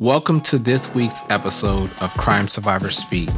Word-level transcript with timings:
Welcome 0.00 0.42
to 0.42 0.60
this 0.60 0.94
week's 0.94 1.20
episode 1.28 1.90
of 2.00 2.14
Crime 2.16 2.46
Survivors 2.46 2.96
Speak. 2.96 3.30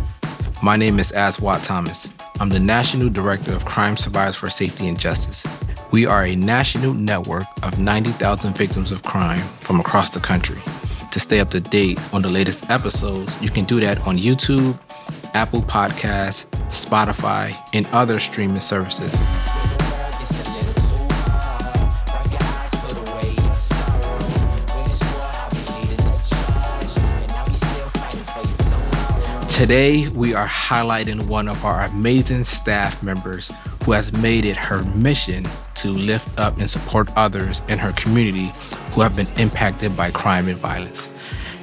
My 0.63 0.77
name 0.77 0.99
is 0.99 1.11
Aswad 1.11 1.65
Thomas. 1.65 2.11
I'm 2.39 2.51
the 2.51 2.61
National 2.61 3.09
Director 3.09 3.57
of 3.57 3.65
Crime 3.65 3.97
Survivors 3.97 4.37
for 4.37 4.51
Safety 4.51 4.87
and 4.87 5.01
Justice. 5.01 5.47
We 5.91 6.05
are 6.05 6.27
a 6.27 6.37
national 6.37 6.93
network 6.93 7.47
of 7.63 7.79
90,000 7.79 8.55
victims 8.55 8.93
of 8.93 9.03
crime 9.03 9.41
from 9.61 9.81
across 9.81 10.11
the 10.11 10.21
country. 10.21 10.61
To 11.13 11.19
stay 11.19 11.41
up 11.41 11.49
to 11.53 11.61
date 11.61 11.99
on 12.13 12.21
the 12.21 12.29
latest 12.29 12.69
episodes, 12.69 13.41
you 13.41 13.49
can 13.49 13.65
do 13.65 13.81
that 13.81 14.07
on 14.07 14.19
YouTube, 14.19 14.79
Apple 15.33 15.63
Podcasts, 15.63 16.45
Spotify, 16.69 17.57
and 17.73 17.87
other 17.87 18.21
streaming 18.21 18.61
services. 18.61 19.17
Today, 29.61 30.09
we 30.09 30.33
are 30.33 30.47
highlighting 30.49 31.27
one 31.27 31.47
of 31.47 31.67
our 31.67 31.83
amazing 31.83 32.45
staff 32.45 33.03
members 33.03 33.53
who 33.85 33.93
has 33.93 34.11
made 34.11 34.47
it 34.47 34.57
her 34.57 34.83
mission 34.95 35.47
to 35.75 35.91
lift 35.91 36.27
up 36.39 36.57
and 36.57 36.71
support 36.71 37.11
others 37.15 37.61
in 37.69 37.79
her 37.79 37.93
community 37.93 38.53
who 38.93 39.03
have 39.03 39.15
been 39.15 39.29
impacted 39.37 39.95
by 39.95 40.13
crime 40.13 40.49
and 40.49 40.57
violence. 40.57 41.11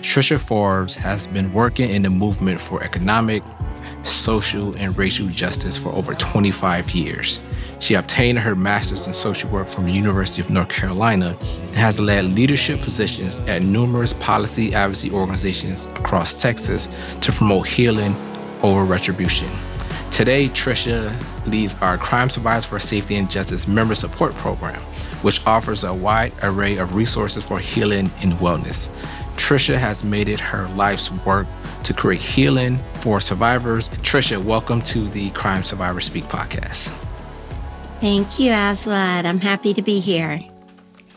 Trisha 0.02 0.40
Forbes 0.40 0.94
has 0.94 1.26
been 1.26 1.52
working 1.54 1.90
in 1.90 2.04
the 2.04 2.12
movement 2.12 2.62
for 2.62 2.84
economic, 2.84 3.42
social, 4.04 4.76
and 4.76 4.96
racial 4.96 5.26
justice 5.30 5.76
for 5.76 5.90
over 5.90 6.14
25 6.14 6.92
years. 6.92 7.42
She 7.80 7.94
obtained 7.94 8.40
her 8.40 8.56
master's 8.56 9.08
in 9.08 9.14
social 9.14 9.50
work 9.50 9.68
from 9.68 9.86
the 9.86 9.92
University 9.92 10.42
of 10.42 10.50
North 10.50 10.70
Carolina 10.70 11.38
and 11.40 11.76
has 11.76 12.00
led 12.00 12.26
leadership 12.26 12.82
positions 12.82 13.40
at 13.40 13.62
numerous 13.62 14.14
policy 14.14 14.74
advocacy 14.74 15.12
organizations 15.12 15.88
across 15.96 16.34
Texas 16.34 16.90
to 17.22 17.32
promote 17.32 17.68
healing 17.68 18.16
over 18.64 18.84
retribution. 18.84 19.48
Today, 20.10 20.48
Trisha 20.48 21.14
leads 21.46 21.76
our 21.82 21.98
Crime 21.98 22.30
Survivors 22.30 22.66
for 22.66 22.80
Safety 22.80 23.16
and 23.16 23.30
Justice 23.30 23.68
member 23.68 23.94
support 23.94 24.34
program, 24.36 24.82
which 25.22 25.46
offers 25.46 25.84
a 25.84 25.94
wide 25.94 26.34
array 26.42 26.78
of 26.78 26.96
resources 26.96 27.44
for 27.44 27.60
healing 27.60 28.10
and 28.24 28.34
wellness. 28.34 28.90
Trisha 29.36 29.78
has 29.78 30.04
made 30.04 30.28
it 30.28 30.40
her 30.40 30.68
life's 30.70 31.12
work 31.24 31.46
to 31.84 31.94
create 31.94 32.22
healing 32.22 32.78
for 32.96 33.22
survivors. 33.22 33.90
Trisha, 33.90 34.44
welcome 34.44 34.82
to 34.82 35.08
the 35.10 35.30
Crime 35.30 35.64
Survivor 35.64 36.02
Speak 36.02 36.24
podcast. 36.26 37.07
Thank 38.00 38.40
you, 38.40 38.52
Aswad. 38.52 39.26
I'm 39.26 39.40
happy 39.40 39.74
to 39.74 39.82
be 39.82 40.00
here. 40.00 40.40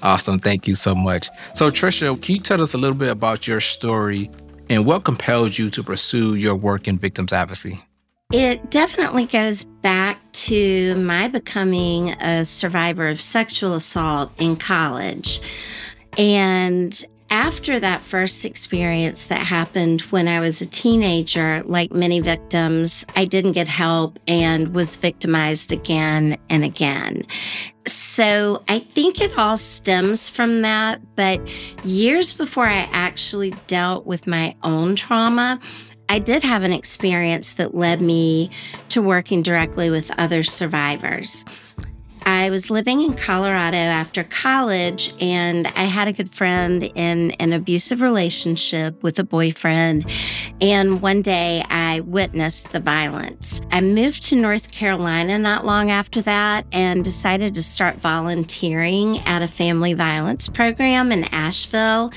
Awesome. 0.03 0.39
Thank 0.39 0.67
you 0.67 0.75
so 0.75 0.95
much. 0.95 1.29
So, 1.55 1.71
Trisha, 1.71 2.21
can 2.23 2.37
you 2.37 2.41
tell 2.41 2.63
us 2.63 2.73
a 2.73 2.79
little 2.79 2.97
bit 2.97 3.11
about 3.11 3.47
your 3.47 3.61
story 3.61 4.31
and 4.71 4.87
what 4.87 5.05
compelled 5.05 5.59
you 5.59 5.69
to 5.71 5.83
pursue 5.83 6.37
your 6.37 6.57
work 6.57 6.89
in 6.89 6.97
victims 6.99 7.33
advocacy? 7.33 7.85
It 8.33 8.71
definitely 8.71 9.27
goes 9.27 9.65
back 9.65 10.19
to 10.33 10.95
my 10.95 11.29
becoming 11.29 12.11
a 12.13 12.45
survivor 12.45 13.09
of 13.09 13.21
sexual 13.21 13.75
assault 13.75 14.31
in 14.39 14.57
college. 14.57 15.41
And 16.17 17.05
after 17.31 17.79
that 17.79 18.03
first 18.03 18.45
experience 18.45 19.27
that 19.27 19.47
happened 19.47 20.01
when 20.03 20.27
I 20.27 20.41
was 20.41 20.61
a 20.61 20.67
teenager, 20.67 21.63
like 21.65 21.93
many 21.93 22.21
victims, 22.21 23.07
I 23.15 23.25
didn't 23.25 23.53
get 23.53 23.69
help 23.69 24.19
and 24.27 24.75
was 24.75 24.97
victimized 24.97 25.73
again 25.73 26.37
and 26.51 26.65
again. 26.65 27.23
So 27.87 28.63
I 28.69 28.81
think 28.81 29.21
it 29.21 29.39
all 29.39 29.57
stems 29.57 30.29
from 30.29 30.63
that. 30.63 31.01
But 31.15 31.41
years 31.85 32.33
before 32.33 32.67
I 32.67 32.89
actually 32.93 33.55
dealt 33.69 34.07
with 34.07 34.27
my 34.27 34.57
own 34.63 34.97
trauma, 34.97 35.61
I 36.09 36.19
did 36.19 36.43
have 36.43 36.65
an 36.65 36.73
experience 36.73 37.53
that 37.53 37.73
led 37.73 38.03
me 38.03 38.51
to 38.89 39.01
working 39.01 39.43
directly 39.43 39.91
with 39.91 40.11
other 40.19 40.43
survivors. 40.43 41.45
I 42.27 42.51
was 42.51 42.71
living 42.71 43.01
in 43.01 43.15
Colorado 43.15 43.77
after 43.77 44.25
college, 44.25 45.13
and 45.21 45.67
I 45.69 45.85
had 45.85 46.09
a 46.09 46.13
good 46.13 46.33
friend 46.33 46.91
in 46.95 47.33
an 47.33 47.53
abusive 47.53 48.01
relationship 48.01 49.03
with 49.03 49.19
a 49.19 49.25
boyfriend. 49.25 50.11
And 50.61 51.03
one 51.03 51.23
day 51.23 51.65
I 51.71 52.01
witnessed 52.01 52.73
the 52.73 52.81
violence. 52.81 53.61
I 53.71 53.81
moved 53.81 54.23
to 54.25 54.37
North 54.37 54.71
Carolina 54.73 55.39
not 55.39 55.65
long 55.65 55.91
after 55.91 56.21
that 56.23 56.67
and 56.73 57.05
decided 57.05 57.55
to 57.55 57.63
start 57.63 57.97
volunteering 57.97 59.19
at 59.21 59.43
a 59.43 59.49
family 59.49 59.95
violence 59.95 60.49
program 60.49 61.13
in 61.13 61.25
Asheville. 61.33 62.13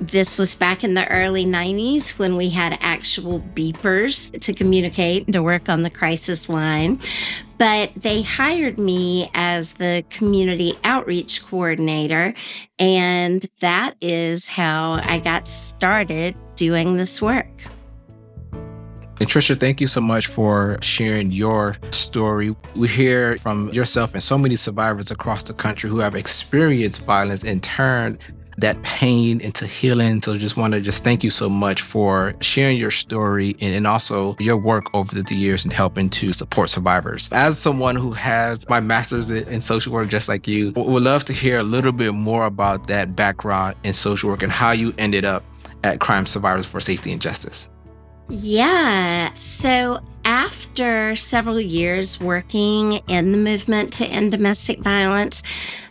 This 0.00 0.38
was 0.38 0.54
back 0.54 0.84
in 0.84 0.94
the 0.94 1.08
early 1.08 1.44
90s 1.44 2.18
when 2.18 2.36
we 2.36 2.50
had 2.50 2.78
actual 2.80 3.40
beepers 3.40 4.38
to 4.40 4.52
communicate 4.52 5.24
and 5.26 5.32
to 5.34 5.42
work 5.42 5.68
on 5.68 5.82
the 5.82 5.90
crisis 5.90 6.48
line. 6.48 7.00
But 7.58 7.90
they 7.96 8.22
hired 8.22 8.78
me 8.78 9.28
as 9.34 9.74
the 9.74 10.04
community 10.10 10.78
outreach 10.84 11.44
coordinator. 11.44 12.32
And 12.78 13.48
that 13.60 13.96
is 14.00 14.46
how 14.46 15.00
I 15.02 15.18
got 15.18 15.48
started 15.48 16.36
doing 16.54 16.96
this 16.96 17.20
work. 17.20 17.48
And 19.20 19.28
Trisha, 19.28 19.58
thank 19.58 19.80
you 19.80 19.88
so 19.88 20.00
much 20.00 20.28
for 20.28 20.78
sharing 20.80 21.32
your 21.32 21.74
story. 21.90 22.54
We 22.76 22.86
hear 22.86 23.36
from 23.38 23.68
yourself 23.70 24.14
and 24.14 24.22
so 24.22 24.38
many 24.38 24.54
survivors 24.54 25.10
across 25.10 25.42
the 25.42 25.54
country 25.54 25.90
who 25.90 25.98
have 25.98 26.14
experienced 26.14 27.00
violence 27.04 27.42
and 27.42 27.60
turned 27.60 28.18
that 28.58 28.80
pain 28.82 29.40
into 29.40 29.66
healing. 29.66 30.20
So 30.20 30.36
just 30.36 30.56
want 30.56 30.74
to 30.74 30.80
just 30.80 31.04
thank 31.04 31.24
you 31.24 31.30
so 31.30 31.48
much 31.48 31.80
for 31.80 32.34
sharing 32.40 32.76
your 32.76 32.90
story 32.90 33.56
and, 33.60 33.74
and 33.74 33.86
also 33.86 34.36
your 34.38 34.56
work 34.56 34.92
over 34.94 35.20
the 35.22 35.34
years 35.34 35.64
and 35.64 35.72
helping 35.72 36.10
to 36.10 36.32
support 36.32 36.68
survivors. 36.68 37.28
As 37.32 37.58
someone 37.58 37.96
who 37.96 38.12
has 38.12 38.68
my 38.68 38.80
master's 38.80 39.30
in 39.30 39.60
social 39.60 39.92
work, 39.92 40.08
just 40.08 40.28
like 40.28 40.46
you, 40.46 40.72
would 40.72 41.02
love 41.02 41.24
to 41.26 41.32
hear 41.32 41.58
a 41.58 41.62
little 41.62 41.92
bit 41.92 42.12
more 42.12 42.46
about 42.46 42.86
that 42.88 43.14
background 43.14 43.76
in 43.84 43.92
social 43.92 44.30
work 44.30 44.42
and 44.42 44.52
how 44.52 44.72
you 44.72 44.92
ended 44.98 45.24
up 45.24 45.44
at 45.84 46.00
Crime 46.00 46.26
Survivors 46.26 46.66
for 46.66 46.80
Safety 46.80 47.12
and 47.12 47.20
Justice. 47.20 47.68
Yeah. 48.28 49.32
So 49.34 50.00
after 50.24 51.14
several 51.14 51.60
years 51.60 52.20
working 52.20 52.94
in 53.08 53.32
the 53.32 53.38
movement 53.38 53.92
to 53.94 54.06
end 54.06 54.32
domestic 54.32 54.80
violence, 54.80 55.42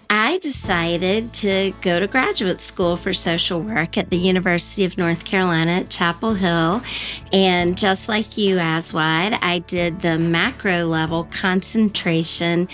I 0.09 0.37
decided 0.37 1.33
to 1.33 1.73
go 1.81 1.99
to 1.99 2.07
graduate 2.07 2.61
school 2.61 2.97
for 2.97 3.13
social 3.13 3.61
work 3.61 3.97
at 3.97 4.09
the 4.09 4.17
University 4.17 4.85
of 4.85 4.97
North 4.97 5.25
Carolina 5.25 5.71
at 5.71 5.89
Chapel 5.89 6.33
Hill. 6.33 6.81
And 7.33 7.77
just 7.77 8.07
like 8.07 8.37
you, 8.37 8.57
Aswad, 8.57 9.33
I 9.41 9.59
did 9.59 10.01
the 10.01 10.17
macro 10.17 10.85
level 10.85 11.25
concentration 11.25 12.69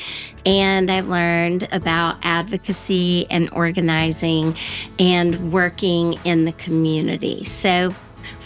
and 0.45 0.91
I 0.91 1.01
learned 1.01 1.67
about 1.72 2.17
advocacy 2.23 3.25
and 3.29 3.49
organizing 3.51 4.55
and 4.99 5.51
working 5.51 6.19
in 6.25 6.45
the 6.45 6.51
community. 6.53 7.45
So 7.45 7.95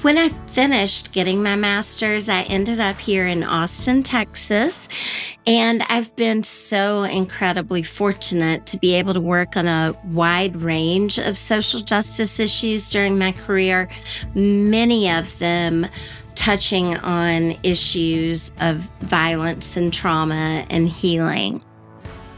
when 0.01 0.17
I 0.17 0.29
finished 0.47 1.11
getting 1.11 1.41
my 1.41 1.55
master's, 1.55 2.29
I 2.29 2.43
ended 2.43 2.79
up 2.79 2.97
here 2.97 3.25
in 3.25 3.43
Austin, 3.43 4.03
Texas. 4.03 4.87
And 5.45 5.83
I've 5.89 6.15
been 6.15 6.43
so 6.43 7.03
incredibly 7.03 7.83
fortunate 7.83 8.65
to 8.67 8.77
be 8.77 8.93
able 8.93 9.13
to 9.13 9.21
work 9.21 9.57
on 9.57 9.67
a 9.67 9.95
wide 10.05 10.55
range 10.57 11.17
of 11.17 11.37
social 11.37 11.79
justice 11.79 12.39
issues 12.39 12.89
during 12.89 13.17
my 13.17 13.31
career, 13.31 13.89
many 14.35 15.09
of 15.09 15.37
them 15.39 15.87
touching 16.35 16.95
on 16.97 17.57
issues 17.63 18.51
of 18.59 18.77
violence 19.01 19.75
and 19.75 19.91
trauma 19.91 20.65
and 20.69 20.87
healing. 20.87 21.61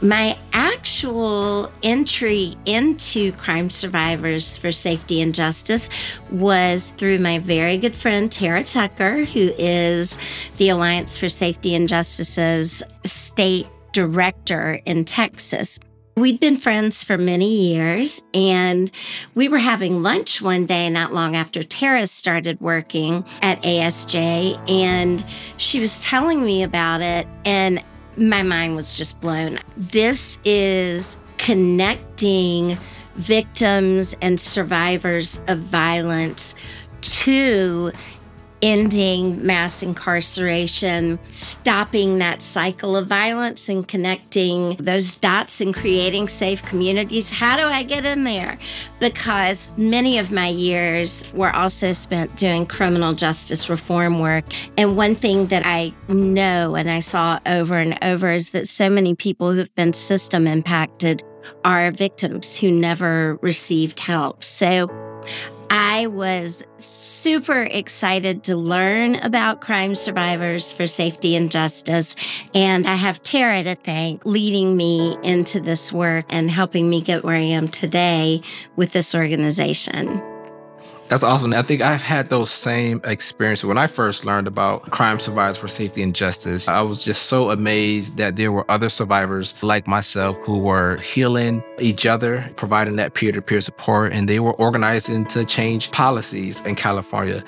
My 0.02 0.38
actual 0.54 1.70
entry 1.82 2.54
into 2.64 3.32
Crime 3.32 3.68
Survivors 3.68 4.56
for 4.56 4.72
Safety 4.72 5.20
and 5.20 5.34
Justice 5.34 5.90
was 6.30 6.94
through 6.96 7.18
my 7.18 7.38
very 7.38 7.76
good 7.76 7.94
friend 7.94 8.32
Tara 8.32 8.64
Tucker, 8.64 9.24
who 9.26 9.52
is 9.58 10.16
the 10.56 10.70
Alliance 10.70 11.18
for 11.18 11.28
Safety 11.28 11.74
and 11.74 11.86
Justice's 11.86 12.82
state 13.04 13.66
director 13.92 14.80
in 14.86 15.04
Texas. 15.04 15.78
We'd 16.16 16.40
been 16.40 16.56
friends 16.56 17.04
for 17.04 17.16
many 17.16 17.72
years, 17.72 18.22
and 18.34 18.90
we 19.34 19.48
were 19.48 19.58
having 19.58 20.02
lunch 20.02 20.42
one 20.42 20.66
day 20.66 20.90
not 20.90 21.14
long 21.14 21.36
after 21.36 21.62
Tara 21.62 22.06
started 22.06 22.60
working 22.60 23.24
at 23.42 23.62
ASJ, 23.62 24.70
and 24.70 25.24
she 25.56 25.80
was 25.80 26.02
telling 26.02 26.44
me 26.44 26.62
about 26.62 27.00
it. 27.00 27.26
And 27.44 27.82
my 28.16 28.42
mind 28.42 28.76
was 28.76 28.96
just 28.96 29.20
blown. 29.20 29.58
This 29.76 30.38
is 30.44 31.16
connecting 31.38 32.76
victims 33.14 34.14
and 34.20 34.38
survivors 34.38 35.40
of 35.48 35.58
violence 35.58 36.54
to 37.00 37.92
ending 38.62 39.44
mass 39.44 39.82
incarceration, 39.82 41.18
stopping 41.30 42.18
that 42.18 42.42
cycle 42.42 42.96
of 42.96 43.06
violence 43.06 43.68
and 43.68 43.86
connecting 43.86 44.76
those 44.76 45.16
dots 45.16 45.60
and 45.60 45.74
creating 45.74 46.28
safe 46.28 46.62
communities. 46.62 47.30
How 47.30 47.56
do 47.56 47.64
I 47.64 47.82
get 47.82 48.04
in 48.04 48.24
there? 48.24 48.58
Because 48.98 49.70
many 49.76 50.18
of 50.18 50.30
my 50.30 50.48
years 50.48 51.30
were 51.32 51.54
also 51.54 51.92
spent 51.92 52.36
doing 52.36 52.66
criminal 52.66 53.12
justice 53.12 53.68
reform 53.68 54.20
work. 54.20 54.44
And 54.76 54.96
one 54.96 55.14
thing 55.14 55.46
that 55.46 55.62
I 55.64 55.92
know 56.08 56.74
and 56.74 56.90
I 56.90 57.00
saw 57.00 57.38
over 57.46 57.78
and 57.78 57.98
over 58.02 58.30
is 58.30 58.50
that 58.50 58.68
so 58.68 58.90
many 58.90 59.14
people 59.14 59.52
who've 59.52 59.74
been 59.74 59.92
system 59.92 60.46
impacted 60.46 61.22
are 61.64 61.90
victims 61.90 62.56
who 62.56 62.70
never 62.70 63.38
received 63.42 64.00
help. 64.00 64.44
So 64.44 64.88
I 65.70 66.08
was 66.08 66.64
super 66.78 67.62
excited 67.62 68.42
to 68.44 68.56
learn 68.56 69.14
about 69.16 69.60
crime 69.60 69.94
survivors 69.94 70.72
for 70.72 70.88
safety 70.88 71.36
and 71.36 71.48
justice. 71.48 72.16
And 72.54 72.88
I 72.88 72.96
have 72.96 73.22
Tara 73.22 73.62
to 73.62 73.76
thank 73.76 74.26
leading 74.26 74.76
me 74.76 75.16
into 75.22 75.60
this 75.60 75.92
work 75.92 76.26
and 76.28 76.50
helping 76.50 76.90
me 76.90 77.00
get 77.00 77.22
where 77.22 77.36
I 77.36 77.40
am 77.40 77.68
today 77.68 78.42
with 78.74 78.92
this 78.92 79.14
organization. 79.14 80.29
That's 81.10 81.24
awesome. 81.24 81.52
I 81.54 81.62
think 81.62 81.82
I've 81.82 82.00
had 82.00 82.28
those 82.28 82.52
same 82.52 83.00
experiences. 83.02 83.64
When 83.64 83.78
I 83.78 83.88
first 83.88 84.24
learned 84.24 84.46
about 84.46 84.92
Crime 84.92 85.18
Survivors 85.18 85.56
for 85.56 85.66
Safety 85.66 86.04
and 86.04 86.14
Justice, 86.14 86.68
I 86.68 86.82
was 86.82 87.02
just 87.02 87.22
so 87.22 87.50
amazed 87.50 88.16
that 88.18 88.36
there 88.36 88.52
were 88.52 88.64
other 88.70 88.88
survivors 88.88 89.60
like 89.60 89.88
myself 89.88 90.36
who 90.44 90.58
were 90.58 90.98
healing 90.98 91.64
each 91.80 92.06
other, 92.06 92.48
providing 92.54 92.94
that 92.96 93.14
peer 93.14 93.32
to 93.32 93.42
peer 93.42 93.60
support, 93.60 94.12
and 94.12 94.28
they 94.28 94.38
were 94.38 94.54
organizing 94.54 95.24
to 95.26 95.44
change 95.44 95.90
policies 95.90 96.64
in 96.64 96.76
California 96.76 97.42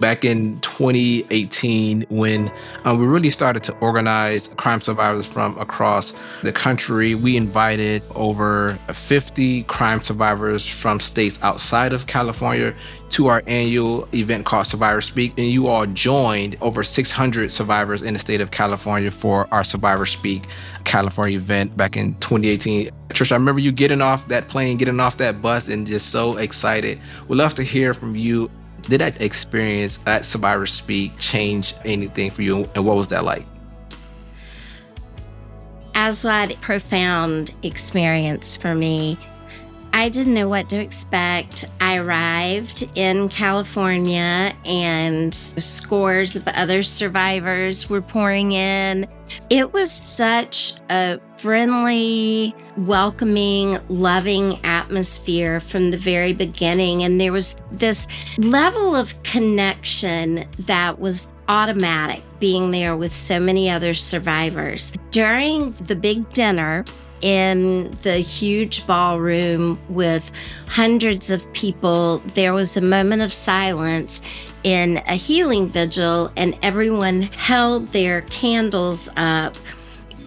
back 0.00 0.24
in 0.24 0.58
2018 0.60 2.06
when 2.08 2.50
uh, 2.84 2.96
we 2.98 3.06
really 3.06 3.30
started 3.30 3.62
to 3.64 3.72
organize 3.78 4.48
crime 4.48 4.80
survivors 4.80 5.28
from 5.28 5.56
across 5.58 6.12
the 6.42 6.52
country. 6.52 7.14
We 7.14 7.36
invited 7.36 8.02
over 8.14 8.78
50 8.92 9.64
crime 9.64 10.02
survivors 10.02 10.68
from 10.68 10.98
states 10.98 11.38
outside 11.42 11.92
of 11.92 12.06
California 12.06 12.74
to 13.10 13.26
our 13.26 13.42
annual 13.46 14.08
event 14.14 14.46
called 14.46 14.66
Survivor 14.66 15.00
Speak. 15.00 15.32
And 15.36 15.48
you 15.48 15.66
all 15.66 15.86
joined 15.86 16.56
over 16.60 16.82
600 16.82 17.50
survivors 17.52 18.02
in 18.02 18.14
the 18.14 18.20
state 18.20 18.40
of 18.40 18.50
California 18.50 19.10
for 19.10 19.52
our 19.52 19.64
Survivor 19.64 20.06
Speak 20.06 20.46
California 20.84 21.36
event 21.36 21.76
back 21.76 21.96
in 21.96 22.14
2018. 22.20 22.90
Trisha, 23.10 23.32
I 23.32 23.34
remember 23.36 23.60
you 23.60 23.72
getting 23.72 24.00
off 24.00 24.28
that 24.28 24.48
plane, 24.48 24.76
getting 24.76 25.00
off 25.00 25.16
that 25.18 25.42
bus, 25.42 25.68
and 25.68 25.86
just 25.86 26.10
so 26.10 26.36
excited. 26.36 26.98
We'd 27.28 27.36
love 27.36 27.54
to 27.54 27.62
hear 27.64 27.92
from 27.92 28.14
you 28.14 28.50
did 28.90 29.00
that 29.00 29.22
experience 29.22 30.00
at 30.06 30.24
Survivor 30.24 30.66
Speak 30.66 31.16
change 31.18 31.74
anything 31.84 32.30
for 32.30 32.42
you, 32.42 32.68
and 32.74 32.84
what 32.84 32.96
was 32.96 33.08
that 33.08 33.24
like? 33.24 33.46
Aswad, 35.94 36.50
a 36.50 36.56
profound 36.56 37.54
experience 37.62 38.56
for 38.56 38.74
me. 38.74 39.16
I 39.92 40.08
didn't 40.08 40.34
know 40.34 40.48
what 40.48 40.68
to 40.70 40.78
expect. 40.78 41.64
I 41.80 41.98
arrived 41.98 42.88
in 42.94 43.28
California 43.28 44.54
and 44.64 45.34
scores 45.34 46.36
of 46.36 46.46
other 46.48 46.82
survivors 46.82 47.90
were 47.90 48.00
pouring 48.00 48.52
in. 48.52 49.06
It 49.50 49.72
was 49.72 49.90
such 49.90 50.74
a 50.90 51.18
friendly, 51.38 52.54
welcoming, 52.76 53.78
loving 53.88 54.64
atmosphere 54.90 55.60
from 55.60 55.92
the 55.92 55.96
very 55.96 56.32
beginning. 56.32 57.04
And 57.04 57.20
there 57.20 57.32
was 57.32 57.54
this 57.70 58.08
level 58.38 58.96
of 58.96 59.22
connection 59.22 60.48
that 60.58 60.98
was 60.98 61.28
automatic 61.48 62.24
being 62.40 62.72
there 62.72 62.96
with 62.96 63.14
so 63.14 63.38
many 63.38 63.70
other 63.70 63.94
survivors. 63.94 64.92
During 65.12 65.72
the 65.74 65.94
big 65.94 66.28
dinner, 66.32 66.84
in 67.20 67.96
the 68.02 68.16
huge 68.16 68.84
ballroom 68.86 69.78
with 69.88 70.32
hundreds 70.66 71.30
of 71.30 71.40
people, 71.52 72.18
there 72.34 72.52
was 72.52 72.76
a 72.76 72.80
moment 72.80 73.22
of 73.22 73.32
silence 73.32 74.20
in 74.64 74.96
a 75.06 75.14
healing 75.14 75.68
vigil, 75.68 76.32
and 76.36 76.58
everyone 76.62 77.22
held 77.22 77.88
their 77.88 78.22
candles 78.22 79.08
up. 79.16 79.54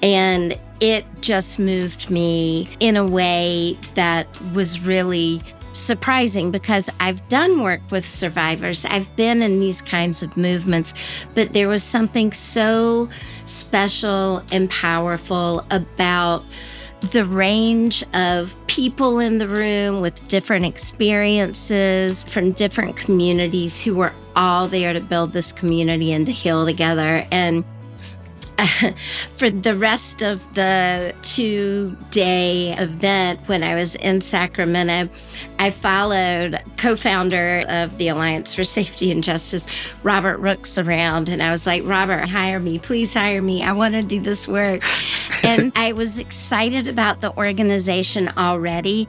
And 0.01 0.57
it 0.79 1.05
just 1.21 1.59
moved 1.59 2.09
me 2.09 2.69
in 2.79 2.95
a 2.95 3.05
way 3.05 3.77
that 3.95 4.27
was 4.53 4.81
really 4.81 5.41
surprising 5.73 6.51
because 6.51 6.89
I've 6.99 7.27
done 7.27 7.61
work 7.61 7.81
with 7.89 8.07
survivors. 8.07 8.85
I've 8.85 9.13
been 9.15 9.41
in 9.41 9.59
these 9.59 9.81
kinds 9.81 10.23
of 10.23 10.37
movements, 10.37 10.93
but 11.33 11.53
there 11.53 11.67
was 11.67 11.83
something 11.83 12.31
so 12.31 13.09
special 13.45 14.43
and 14.51 14.69
powerful 14.69 15.65
about 15.71 16.43
the 17.11 17.25
range 17.25 18.03
of 18.13 18.55
people 18.67 19.19
in 19.19 19.37
the 19.37 19.47
room 19.47 19.99
with 19.99 20.25
different 20.29 20.65
experiences 20.65 22.23
from 22.23 22.53
different 22.53 22.95
communities 22.95 23.83
who 23.83 23.95
were 23.95 24.13
all 24.35 24.67
there 24.67 24.93
to 24.93 25.01
build 25.01 25.33
this 25.33 25.51
community 25.51 26.13
and 26.13 26.25
to 26.25 26.31
heal 26.31 26.65
together. 26.65 27.27
And 27.29 27.65
for 29.37 29.49
the 29.49 29.75
rest 29.75 30.21
of 30.21 30.41
the 30.53 31.13
two 31.21 31.95
day 32.11 32.73
event 32.77 33.39
when 33.47 33.63
I 33.63 33.75
was 33.75 33.95
in 33.95 34.21
Sacramento, 34.21 35.11
I 35.59 35.69
followed 35.71 36.61
co 36.77 36.95
founder 36.95 37.63
of 37.67 37.97
the 37.97 38.09
Alliance 38.09 38.53
for 38.53 38.63
Safety 38.63 39.11
and 39.11 39.23
Justice, 39.23 39.67
Robert 40.03 40.37
Rooks, 40.37 40.77
around. 40.77 41.29
And 41.29 41.41
I 41.41 41.51
was 41.51 41.65
like, 41.65 41.83
Robert, 41.85 42.27
hire 42.29 42.59
me. 42.59 42.79
Please 42.79 43.13
hire 43.13 43.41
me. 43.41 43.63
I 43.63 43.71
want 43.71 43.93
to 43.95 44.03
do 44.03 44.19
this 44.19 44.47
work. 44.47 44.83
and 45.43 45.71
I 45.75 45.93
was 45.93 46.19
excited 46.19 46.87
about 46.87 47.21
the 47.21 47.35
organization 47.37 48.29
already. 48.37 49.07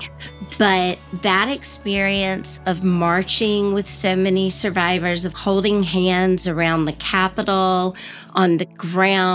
But 0.59 0.99
that 1.23 1.49
experience 1.51 2.61
of 2.67 2.85
marching 2.85 3.75
with 3.75 3.91
so 3.91 4.15
many 4.15 4.51
survivors, 4.51 5.25
of 5.25 5.35
holding 5.35 5.83
hands 5.83 6.47
around 6.47 6.85
the 6.85 6.93
Capitol, 6.93 7.97
on 8.35 8.59
the 8.59 8.67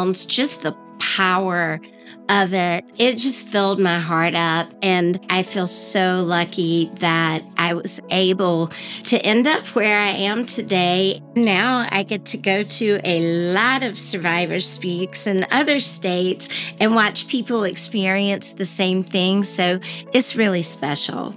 just 0.06 0.62
the 0.62 0.76
power 1.00 1.80
of 2.30 2.54
it, 2.54 2.86
it 3.00 3.18
just 3.18 3.48
filled 3.48 3.80
my 3.80 3.98
heart 3.98 4.36
up. 4.36 4.72
And 4.82 5.20
I 5.30 5.44
feel 5.44 5.68
so 5.68 6.24
lucky 6.24 6.92
that 6.96 7.42
I 7.58 7.74
was 7.74 8.00
able 8.12 8.68
to 9.06 9.18
end 9.18 9.48
up 9.48 9.66
where 9.76 10.00
I 10.00 10.10
am 10.10 10.46
today. 10.46 11.22
Now 11.36 11.88
I 11.92 12.04
get 12.04 12.26
to 12.28 12.38
go 12.38 12.64
to 12.64 13.00
a 13.04 13.54
lot 13.54 13.84
of 13.84 13.98
Survivor 13.98 14.60
Speaks 14.60 15.26
in 15.26 15.46
other 15.52 15.80
states 15.80 16.50
and 16.80 16.94
watch 16.94 17.28
people 17.28 17.64
experience 17.64 18.54
the 18.54 18.66
same 18.66 19.04
thing. 19.04 19.44
So 19.44 19.80
it's 20.14 20.36
really 20.36 20.64
special. 20.64 21.36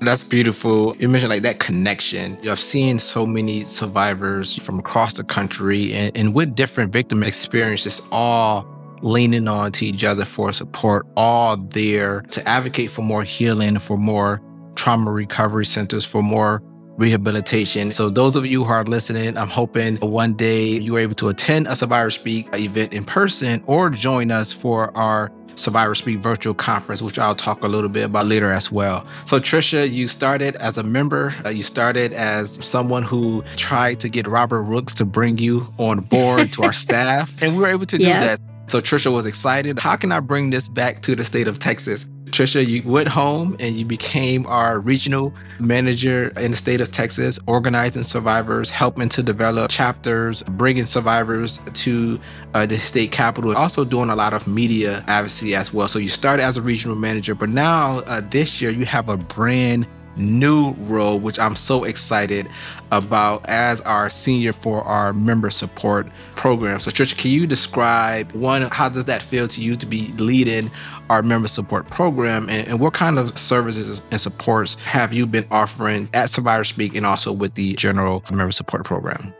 That's 0.00 0.22
beautiful. 0.22 0.94
You 0.98 1.08
mentioned 1.08 1.30
like 1.30 1.42
that 1.42 1.58
connection. 1.58 2.38
I've 2.46 2.58
seen 2.58 2.98
so 2.98 3.26
many 3.26 3.64
survivors 3.64 4.54
from 4.54 4.78
across 4.78 5.14
the 5.14 5.24
country 5.24 5.94
and, 5.94 6.16
and 6.16 6.34
with 6.34 6.54
different 6.54 6.92
victim 6.92 7.22
experiences, 7.22 8.02
all 8.12 8.68
leaning 9.00 9.48
on 9.48 9.72
to 9.72 9.86
each 9.86 10.04
other 10.04 10.24
for 10.24 10.52
support, 10.52 11.06
all 11.16 11.56
there 11.56 12.22
to 12.22 12.46
advocate 12.46 12.90
for 12.90 13.02
more 13.02 13.22
healing, 13.22 13.78
for 13.78 13.96
more 13.96 14.42
trauma 14.74 15.10
recovery 15.10 15.64
centers, 15.64 16.04
for 16.04 16.22
more 16.22 16.62
rehabilitation. 16.98 17.90
So, 17.90 18.10
those 18.10 18.36
of 18.36 18.46
you 18.46 18.64
who 18.64 18.70
are 18.70 18.84
listening, 18.84 19.36
I'm 19.36 19.48
hoping 19.48 19.96
one 19.96 20.34
day 20.34 20.66
you're 20.66 20.98
able 20.98 21.14
to 21.16 21.28
attend 21.28 21.68
a 21.68 21.76
Survivor 21.76 22.10
Speak 22.10 22.48
event 22.54 22.92
in 22.92 23.04
person 23.04 23.62
or 23.66 23.90
join 23.90 24.30
us 24.30 24.52
for 24.52 24.96
our 24.96 25.30
Survivor 25.56 25.94
Speak 25.94 26.18
virtual 26.20 26.54
conference, 26.54 27.02
which 27.02 27.18
I'll 27.18 27.34
talk 27.34 27.62
a 27.62 27.68
little 27.68 27.88
bit 27.88 28.04
about 28.04 28.26
later 28.26 28.50
as 28.50 28.70
well. 28.70 29.06
So, 29.24 29.40
Trisha, 29.40 29.90
you 29.90 30.06
started 30.06 30.56
as 30.56 30.78
a 30.78 30.82
member, 30.82 31.34
uh, 31.44 31.48
you 31.48 31.62
started 31.62 32.12
as 32.12 32.64
someone 32.64 33.02
who 33.02 33.42
tried 33.56 34.00
to 34.00 34.08
get 34.08 34.26
Robert 34.26 34.62
Rooks 34.62 34.92
to 34.94 35.04
bring 35.04 35.38
you 35.38 35.66
on 35.78 36.00
board 36.00 36.52
to 36.52 36.62
our 36.62 36.72
staff, 36.86 37.42
and 37.42 37.56
we 37.56 37.62
were 37.62 37.68
able 37.68 37.86
to 37.86 37.98
do 37.98 38.04
that. 38.04 38.40
So 38.68 38.80
Trisha 38.80 39.12
was 39.12 39.26
excited. 39.26 39.78
How 39.78 39.96
can 39.96 40.12
I 40.12 40.20
bring 40.20 40.50
this 40.50 40.68
back 40.68 41.02
to 41.02 41.14
the 41.14 41.24
state 41.24 41.48
of 41.48 41.58
Texas? 41.58 42.08
Trisha, 42.36 42.66
you 42.66 42.82
went 42.82 43.08
home 43.08 43.56
and 43.60 43.74
you 43.76 43.86
became 43.86 44.46
our 44.46 44.78
regional 44.78 45.32
manager 45.58 46.28
in 46.36 46.50
the 46.50 46.56
state 46.58 46.82
of 46.82 46.90
Texas, 46.90 47.38
organizing 47.46 48.02
survivors, 48.02 48.68
helping 48.68 49.08
to 49.08 49.22
develop 49.22 49.70
chapters, 49.70 50.42
bringing 50.42 50.84
survivors 50.84 51.58
to 51.72 52.20
uh, 52.52 52.66
the 52.66 52.76
state 52.76 53.10
capital, 53.10 53.56
also 53.56 53.86
doing 53.86 54.10
a 54.10 54.14
lot 54.14 54.34
of 54.34 54.46
media 54.46 55.02
advocacy 55.06 55.54
as 55.54 55.72
well. 55.72 55.88
So 55.88 55.98
you 55.98 56.08
started 56.08 56.42
as 56.42 56.58
a 56.58 56.62
regional 56.62 56.94
manager, 56.94 57.34
but 57.34 57.48
now 57.48 58.00
uh, 58.00 58.20
this 58.28 58.60
year 58.60 58.70
you 58.70 58.84
have 58.84 59.08
a 59.08 59.16
brand 59.16 59.86
new 60.16 60.72
role, 60.80 61.18
which 61.18 61.38
I'm 61.38 61.56
so 61.56 61.84
excited 61.84 62.48
about 62.92 63.44
as 63.46 63.80
our 63.82 64.08
senior 64.08 64.52
for 64.52 64.82
our 64.82 65.12
member 65.12 65.50
support 65.50 66.08
program. 66.34 66.78
So, 66.80 66.90
Trisha, 66.90 67.16
can 67.16 67.30
you 67.30 67.46
describe 67.46 68.32
one, 68.32 68.62
how 68.62 68.88
does 68.88 69.04
that 69.06 69.22
feel 69.22 69.48
to 69.48 69.60
you 69.60 69.76
to 69.76 69.86
be 69.86 70.08
leading 70.18 70.70
our 71.10 71.22
member 71.22 71.48
support 71.48 71.88
program 71.88 72.48
and, 72.48 72.66
and 72.68 72.80
what 72.80 72.94
kind 72.94 73.18
of 73.18 73.36
services 73.38 74.00
and 74.10 74.20
supports 74.20 74.74
have 74.84 75.12
you 75.12 75.26
been 75.26 75.46
offering 75.50 76.08
at 76.14 76.30
Survivor 76.30 76.64
Speak 76.64 76.94
and 76.94 77.06
also 77.06 77.32
with 77.32 77.54
the 77.54 77.74
general 77.74 78.24
member 78.30 78.52
support 78.52 78.84
program? 78.84 79.32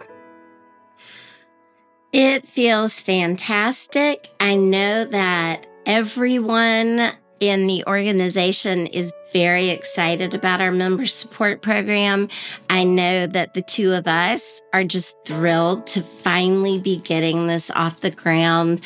It 2.12 2.48
feels 2.48 3.00
fantastic. 3.00 4.28
I 4.40 4.54
know 4.54 5.04
that 5.04 5.66
everyone 5.84 7.12
in 7.40 7.66
the 7.66 7.84
organization 7.86 8.86
is 8.86 9.12
very 9.32 9.70
excited 9.70 10.34
about 10.34 10.60
our 10.60 10.72
member 10.72 11.06
support 11.06 11.62
program. 11.62 12.28
I 12.70 12.84
know 12.84 13.26
that 13.26 13.54
the 13.54 13.62
two 13.62 13.92
of 13.92 14.06
us 14.06 14.62
are 14.72 14.84
just 14.84 15.16
thrilled 15.24 15.86
to 15.88 16.02
finally 16.02 16.78
be 16.78 16.98
getting 16.98 17.46
this 17.46 17.70
off 17.72 18.00
the 18.00 18.10
ground. 18.10 18.84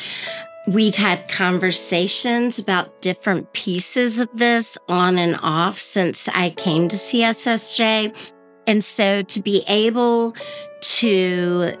We've 0.67 0.95
had 0.95 1.27
conversations 1.29 2.59
about 2.59 3.01
different 3.01 3.51
pieces 3.53 4.19
of 4.19 4.29
this 4.33 4.77
on 4.87 5.17
and 5.17 5.39
off 5.41 5.79
since 5.79 6.27
I 6.29 6.51
came 6.51 6.87
to 6.89 6.95
CSSJ. 6.95 8.31
And 8.67 8.83
so 8.83 9.23
to 9.23 9.41
be 9.41 9.63
able 9.67 10.35
to 10.81 11.73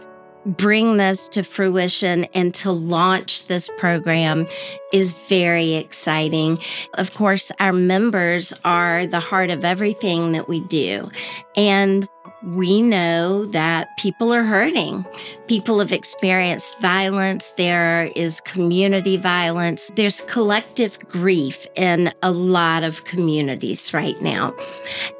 bring 0.45 0.97
this 0.97 1.29
to 1.29 1.43
fruition 1.43 2.25
and 2.33 2.53
to 2.55 2.71
launch 2.71 3.47
this 3.47 3.69
program 3.77 4.47
is 4.93 5.11
very 5.11 5.75
exciting. 5.75 6.59
Of 6.95 7.13
course, 7.13 7.51
our 7.59 7.73
members 7.73 8.53
are 8.65 9.05
the 9.05 9.19
heart 9.19 9.49
of 9.49 9.63
everything 9.63 10.31
that 10.33 10.47
we 10.47 10.61
do. 10.61 11.09
And 11.55 12.07
we 12.43 12.81
know 12.81 13.45
that 13.47 13.95
people 13.97 14.33
are 14.33 14.43
hurting. 14.43 15.05
People 15.47 15.79
have 15.79 15.91
experienced 15.91 16.79
violence. 16.79 17.51
There 17.51 18.11
is 18.15 18.41
community 18.41 19.17
violence. 19.17 19.91
There's 19.95 20.21
collective 20.21 20.97
grief 21.07 21.67
in 21.75 22.11
a 22.23 22.31
lot 22.31 22.83
of 22.83 23.03
communities 23.05 23.93
right 23.93 24.19
now. 24.21 24.55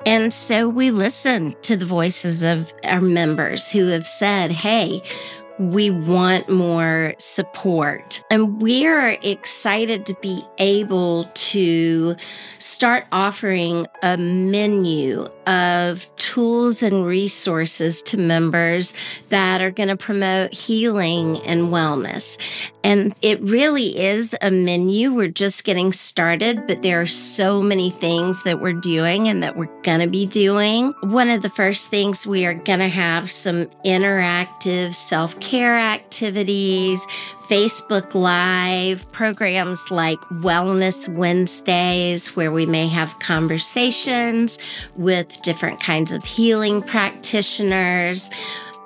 And 0.05 0.33
so 0.33 0.67
we 0.67 0.89
listen 0.89 1.55
to 1.61 1.77
the 1.77 1.85
voices 1.85 2.43
of 2.43 2.73
our 2.85 3.01
members 3.01 3.71
who 3.71 3.87
have 3.87 4.07
said, 4.07 4.51
hey, 4.51 5.01
we 5.69 5.91
want 5.91 6.49
more 6.49 7.13
support. 7.19 8.23
And 8.31 8.61
we're 8.61 9.17
excited 9.21 10.05
to 10.07 10.15
be 10.15 10.43
able 10.57 11.25
to 11.33 12.15
start 12.57 13.05
offering 13.11 13.85
a 14.01 14.17
menu 14.17 15.27
of 15.45 16.13
tools 16.15 16.81
and 16.81 17.05
resources 17.05 18.01
to 18.03 18.17
members 18.17 18.93
that 19.29 19.61
are 19.61 19.71
going 19.71 19.89
to 19.89 19.97
promote 19.97 20.53
healing 20.53 21.37
and 21.41 21.63
wellness. 21.63 22.37
And 22.83 23.13
it 23.21 23.39
really 23.41 23.97
is 23.99 24.35
a 24.41 24.49
menu. 24.49 25.13
We're 25.13 25.27
just 25.27 25.63
getting 25.63 25.93
started, 25.93 26.65
but 26.67 26.81
there 26.81 26.99
are 26.99 27.07
so 27.07 27.61
many 27.61 27.91
things 27.91 28.43
that 28.43 28.59
we're 28.59 28.73
doing 28.73 29.27
and 29.27 29.43
that 29.43 29.55
we're 29.55 29.81
going 29.83 29.99
to 29.99 30.07
be 30.07 30.25
doing. 30.25 30.93
One 31.01 31.29
of 31.29 31.41
the 31.41 31.49
first 31.49 31.87
things 31.87 32.25
we 32.25 32.45
are 32.45 32.55
going 32.55 32.79
to 32.79 32.87
have 32.87 33.29
some 33.29 33.65
interactive 33.85 34.95
self 34.95 35.39
care 35.39 35.77
activities, 35.77 37.05
Facebook 37.47 38.15
Live, 38.15 39.09
programs 39.11 39.91
like 39.91 40.19
Wellness 40.31 41.07
Wednesdays, 41.13 42.35
where 42.35 42.51
we 42.51 42.65
may 42.65 42.87
have 42.87 43.17
conversations 43.19 44.57
with 44.95 45.41
different 45.43 45.79
kinds 45.79 46.11
of 46.11 46.23
healing 46.23 46.81
practitioners. 46.81 48.31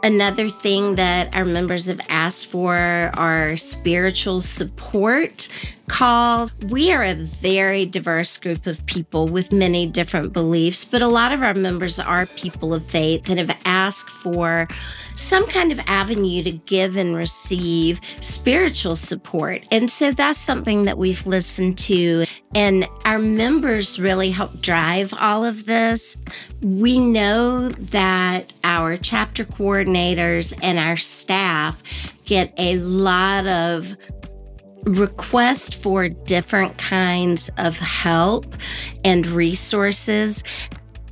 Another 0.06 0.50
thing 0.50 0.94
that 0.96 1.36
our 1.36 1.46
members 1.46 1.88
have 1.88 2.00
asked 2.10 2.46
for 2.46 2.76
are 3.16 3.58
spiritual 3.58 4.40
support 4.40 5.50
calls. 5.88 6.52
We 6.70 6.92
are 6.92 7.02
a 7.02 7.16
very 7.16 7.88
diverse 7.88 8.38
group 8.38 8.68
of 8.68 8.86
people 8.86 9.28
with 9.28 9.52
many 9.52 9.88
different 9.88 10.32
beliefs, 10.32 10.86
but 10.86 11.02
a 11.02 11.08
lot 11.08 11.32
of 11.32 11.42
our 11.42 11.56
members 11.56 12.00
are 12.00 12.28
people 12.28 12.72
of 12.72 12.86
faith 12.86 13.28
and 13.30 13.40
have 13.40 13.58
asked 13.66 14.12
for 14.12 14.68
some 15.16 15.48
kind 15.48 15.72
of 15.72 15.80
avenue 15.88 16.44
to 16.44 16.52
give 16.52 16.98
and 16.98 17.16
receive 17.16 18.00
spiritual 18.22 18.96
support. 18.96 19.66
And 19.72 19.90
so 19.90 20.12
that's 20.12 20.40
something 20.40 20.84
that 20.84 20.98
we've 20.98 21.26
listened 21.26 21.78
to. 21.80 22.26
And 22.54 22.88
our 23.04 23.20
members 23.20 24.00
really 24.00 24.32
help 24.32 24.62
drive 24.62 25.14
all 25.20 25.44
of 25.44 25.66
this. 25.66 26.16
We 26.62 27.00
know 27.00 27.70
that 27.70 28.54
our 28.64 28.98
chapter 28.98 29.44
coordinators 29.44 30.58
and 30.62 30.78
our 30.78 30.98
staff 30.98 31.84
get 32.26 32.54
a 32.58 32.78
lot 32.78 33.48
of 33.48 33.96
request 34.86 35.76
for 35.76 36.08
different 36.08 36.78
kinds 36.78 37.50
of 37.58 37.80
help 37.80 38.56
and 39.04 39.26
resources 39.26 40.44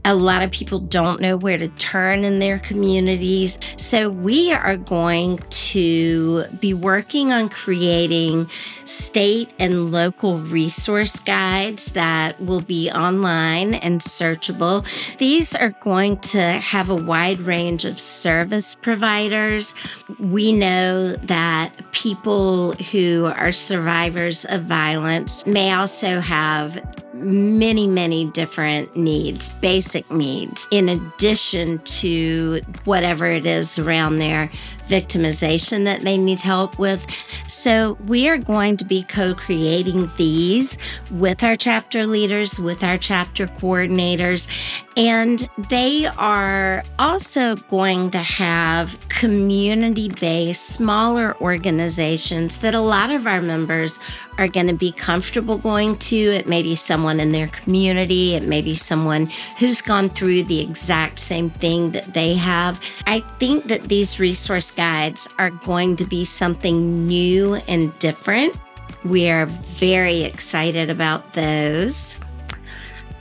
a 0.05 0.15
lot 0.15 0.43
of 0.43 0.51
people 0.51 0.79
don't 0.79 1.21
know 1.21 1.37
where 1.37 1.57
to 1.57 1.69
turn 1.69 2.23
in 2.23 2.39
their 2.39 2.59
communities. 2.59 3.57
So 3.77 4.09
we 4.09 4.51
are 4.51 4.75
going 4.75 5.37
to 5.49 6.43
be 6.59 6.73
working 6.73 7.31
on 7.31 7.47
creating 7.49 8.49
state 8.85 9.53
and 9.59 9.91
local 9.91 10.39
resource 10.39 11.19
guides 11.19 11.85
that 11.93 12.39
will 12.41 12.61
be 12.61 12.91
online 12.91 13.75
and 13.75 14.01
searchable. 14.01 14.85
These 15.17 15.55
are 15.55 15.69
going 15.81 16.19
to 16.19 16.41
have 16.41 16.89
a 16.89 16.95
wide 16.95 17.39
range 17.39 17.85
of 17.85 17.99
service 17.99 18.75
providers. 18.75 19.73
We 20.19 20.51
know 20.51 21.13
that 21.13 21.91
people 21.91 22.73
who 22.73 23.31
are 23.37 23.51
survivors 23.53 24.45
of 24.45 24.63
violence 24.63 25.45
may 25.45 25.73
also 25.73 26.19
have 26.19 26.81
many, 27.13 27.87
many 27.87 28.29
different 28.31 28.95
needs, 28.95 29.49
basic 29.93 30.11
needs, 30.11 30.67
in 30.71 30.89
addition 30.89 31.77
to 31.79 32.59
whatever 32.85 33.27
it 33.27 33.45
is 33.45 33.77
around 33.77 34.17
their 34.17 34.49
victimization 34.87 35.85
that 35.85 36.01
they 36.01 36.17
need 36.17 36.39
help 36.39 36.77
with. 36.79 37.05
So, 37.47 37.97
we 38.05 38.29
are 38.29 38.37
going 38.37 38.77
to 38.77 38.85
be 38.85 39.03
co 39.03 39.33
creating 39.33 40.09
these 40.17 40.77
with 41.11 41.43
our 41.43 41.55
chapter 41.55 42.05
leaders, 42.05 42.59
with 42.59 42.83
our 42.83 42.97
chapter 42.97 43.47
coordinators, 43.47 44.47
and 44.95 45.49
they 45.69 46.05
are 46.05 46.83
also 46.99 47.55
going 47.55 48.11
to 48.11 48.19
have 48.19 48.97
community 49.09 50.09
based, 50.09 50.67
smaller 50.67 51.35
organizations 51.41 52.59
that 52.59 52.73
a 52.73 52.79
lot 52.79 53.09
of 53.09 53.25
our 53.25 53.41
members 53.41 53.99
are 54.37 54.47
going 54.47 54.67
to 54.67 54.73
be 54.73 54.91
comfortable 54.91 55.57
going 55.57 55.97
to. 55.97 56.15
It 56.15 56.47
may 56.47 56.61
be 56.63 56.75
someone 56.75 57.19
in 57.19 57.31
their 57.31 57.47
community, 57.47 58.35
it 58.35 58.43
may 58.43 58.61
be 58.61 58.75
someone 58.75 59.29
who's 59.59 59.81
gone 59.81 60.09
through 60.09 60.43
the 60.43 60.59
exact 60.59 61.19
same 61.19 61.49
thing 61.49 61.91
that 61.91 62.13
they 62.13 62.35
have. 62.35 62.79
I 63.05 63.21
think 63.39 63.67
that 63.67 63.83
these 63.83 64.19
resource 64.19 64.71
guides 64.75 65.27
are 65.37 65.49
going 65.49 65.95
to 65.97 66.05
be 66.05 66.25
something 66.25 67.07
new 67.07 67.55
and 67.67 67.97
different. 67.99 68.55
We 69.03 69.29
are 69.29 69.45
very 69.45 70.23
excited 70.23 70.89
about 70.89 71.33
those. 71.33 72.17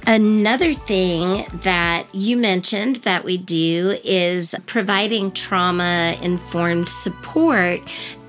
Another 0.06 0.74
thing 0.74 1.46
that 1.62 2.06
you 2.12 2.36
mentioned 2.36 2.96
that 2.96 3.22
we 3.22 3.38
do 3.38 3.98
is 4.02 4.54
providing 4.66 5.30
trauma 5.30 6.16
informed 6.22 6.88
support 6.88 7.80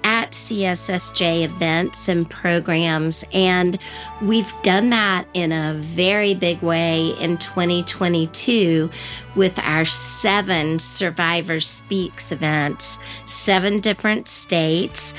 at 0.03 0.31
CSSJ 0.31 1.43
events 1.43 2.07
and 2.07 2.29
programs. 2.29 3.23
And 3.33 3.77
we've 4.21 4.53
done 4.61 4.89
that 4.91 5.25
in 5.33 5.51
a 5.51 5.73
very 5.73 6.33
big 6.33 6.61
way 6.61 7.09
in 7.19 7.37
2022 7.37 8.89
with 9.35 9.57
our 9.59 9.85
seven 9.85 10.79
Survivor 10.79 11.59
Speaks 11.59 12.31
events, 12.31 12.99
seven 13.25 13.79
different 13.79 14.27
states. 14.27 15.13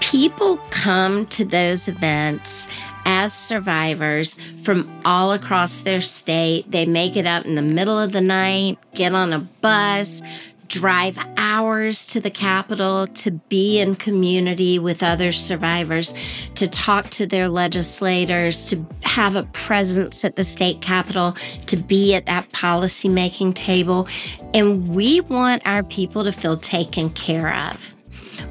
People 0.00 0.58
come 0.70 1.26
to 1.26 1.44
those 1.44 1.88
events 1.88 2.68
as 3.06 3.32
survivors 3.32 4.34
from 4.62 4.90
all 5.04 5.32
across 5.32 5.80
their 5.80 6.00
state. 6.00 6.70
They 6.70 6.84
make 6.84 7.16
it 7.16 7.24
up 7.24 7.46
in 7.46 7.54
the 7.54 7.62
middle 7.62 7.98
of 7.98 8.12
the 8.12 8.20
night, 8.20 8.78
get 8.94 9.14
on 9.14 9.32
a 9.32 9.38
bus, 9.38 10.20
drive 10.68 11.18
hours 11.36 12.06
to 12.08 12.20
the 12.20 12.30
Capitol 12.30 13.06
to 13.08 13.30
be 13.30 13.78
in 13.78 13.96
community 13.96 14.78
with 14.78 15.02
other 15.02 15.32
survivors, 15.32 16.14
to 16.54 16.68
talk 16.68 17.10
to 17.10 17.26
their 17.26 17.48
legislators, 17.48 18.68
to 18.70 18.86
have 19.02 19.36
a 19.36 19.44
presence 19.44 20.24
at 20.24 20.36
the 20.36 20.44
state 20.44 20.80
capitol, 20.80 21.32
to 21.66 21.76
be 21.76 22.14
at 22.14 22.26
that 22.26 22.48
policymaking 22.50 23.54
table. 23.54 24.08
And 24.54 24.88
we 24.88 25.20
want 25.20 25.62
our 25.66 25.82
people 25.82 26.24
to 26.24 26.32
feel 26.32 26.56
taken 26.56 27.10
care 27.10 27.54
of. 27.54 27.94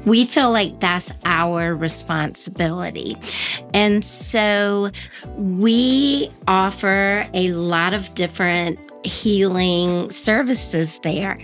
We 0.04 0.24
feel 0.24 0.50
like 0.50 0.80
that's 0.80 1.12
our 1.24 1.74
responsibility. 1.74 3.16
And 3.72 4.04
so 4.04 4.90
we 5.36 6.30
offer 6.48 7.28
a 7.34 7.50
lot 7.52 7.92
of 7.92 8.12
different 8.14 8.78
healing 9.04 10.10
services 10.10 10.98
there. 11.02 11.38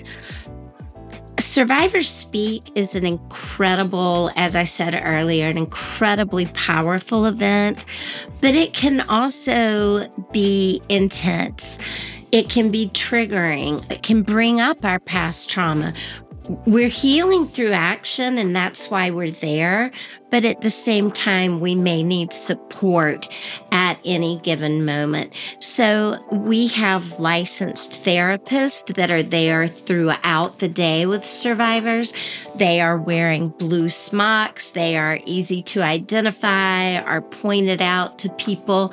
Survivors 1.52 2.08
Speak 2.08 2.70
is 2.74 2.94
an 2.94 3.04
incredible, 3.04 4.30
as 4.36 4.56
I 4.56 4.64
said 4.64 4.98
earlier, 5.04 5.50
an 5.50 5.58
incredibly 5.58 6.46
powerful 6.46 7.26
event, 7.26 7.84
but 8.40 8.54
it 8.54 8.72
can 8.72 9.02
also 9.02 10.08
be 10.32 10.80
intense. 10.88 11.78
It 12.32 12.48
can 12.48 12.70
be 12.70 12.88
triggering. 12.94 13.84
It 13.92 14.02
can 14.02 14.22
bring 14.22 14.62
up 14.62 14.82
our 14.82 14.98
past 14.98 15.50
trauma. 15.50 15.92
we're 16.64 16.88
healing 16.88 17.46
through 17.46 17.72
action, 17.72 18.38
and 18.38 18.56
that's 18.56 18.90
why 18.90 19.10
we're 19.10 19.30
there. 19.30 19.92
But 20.32 20.44
at 20.44 20.62
the 20.62 20.70
same 20.70 21.12
time, 21.12 21.60
we 21.60 21.76
may 21.76 22.02
need 22.02 22.32
support 22.32 23.28
at 23.70 23.98
any 24.04 24.38
given 24.38 24.84
moment. 24.84 25.34
So 25.60 26.18
we 26.32 26.68
have 26.68 27.20
licensed 27.20 28.02
therapists 28.02 28.94
that 28.94 29.10
are 29.10 29.22
there 29.22 29.68
throughout 29.68 30.58
the 30.58 30.68
day 30.68 31.04
with 31.04 31.26
survivors. 31.26 32.14
They 32.56 32.80
are 32.80 32.96
wearing 32.96 33.50
blue 33.50 33.90
smocks, 33.90 34.70
they 34.70 34.96
are 34.96 35.20
easy 35.26 35.62
to 35.62 35.82
identify, 35.82 36.96
are 36.96 37.22
pointed 37.22 37.82
out 37.82 38.18
to 38.20 38.30
people, 38.30 38.92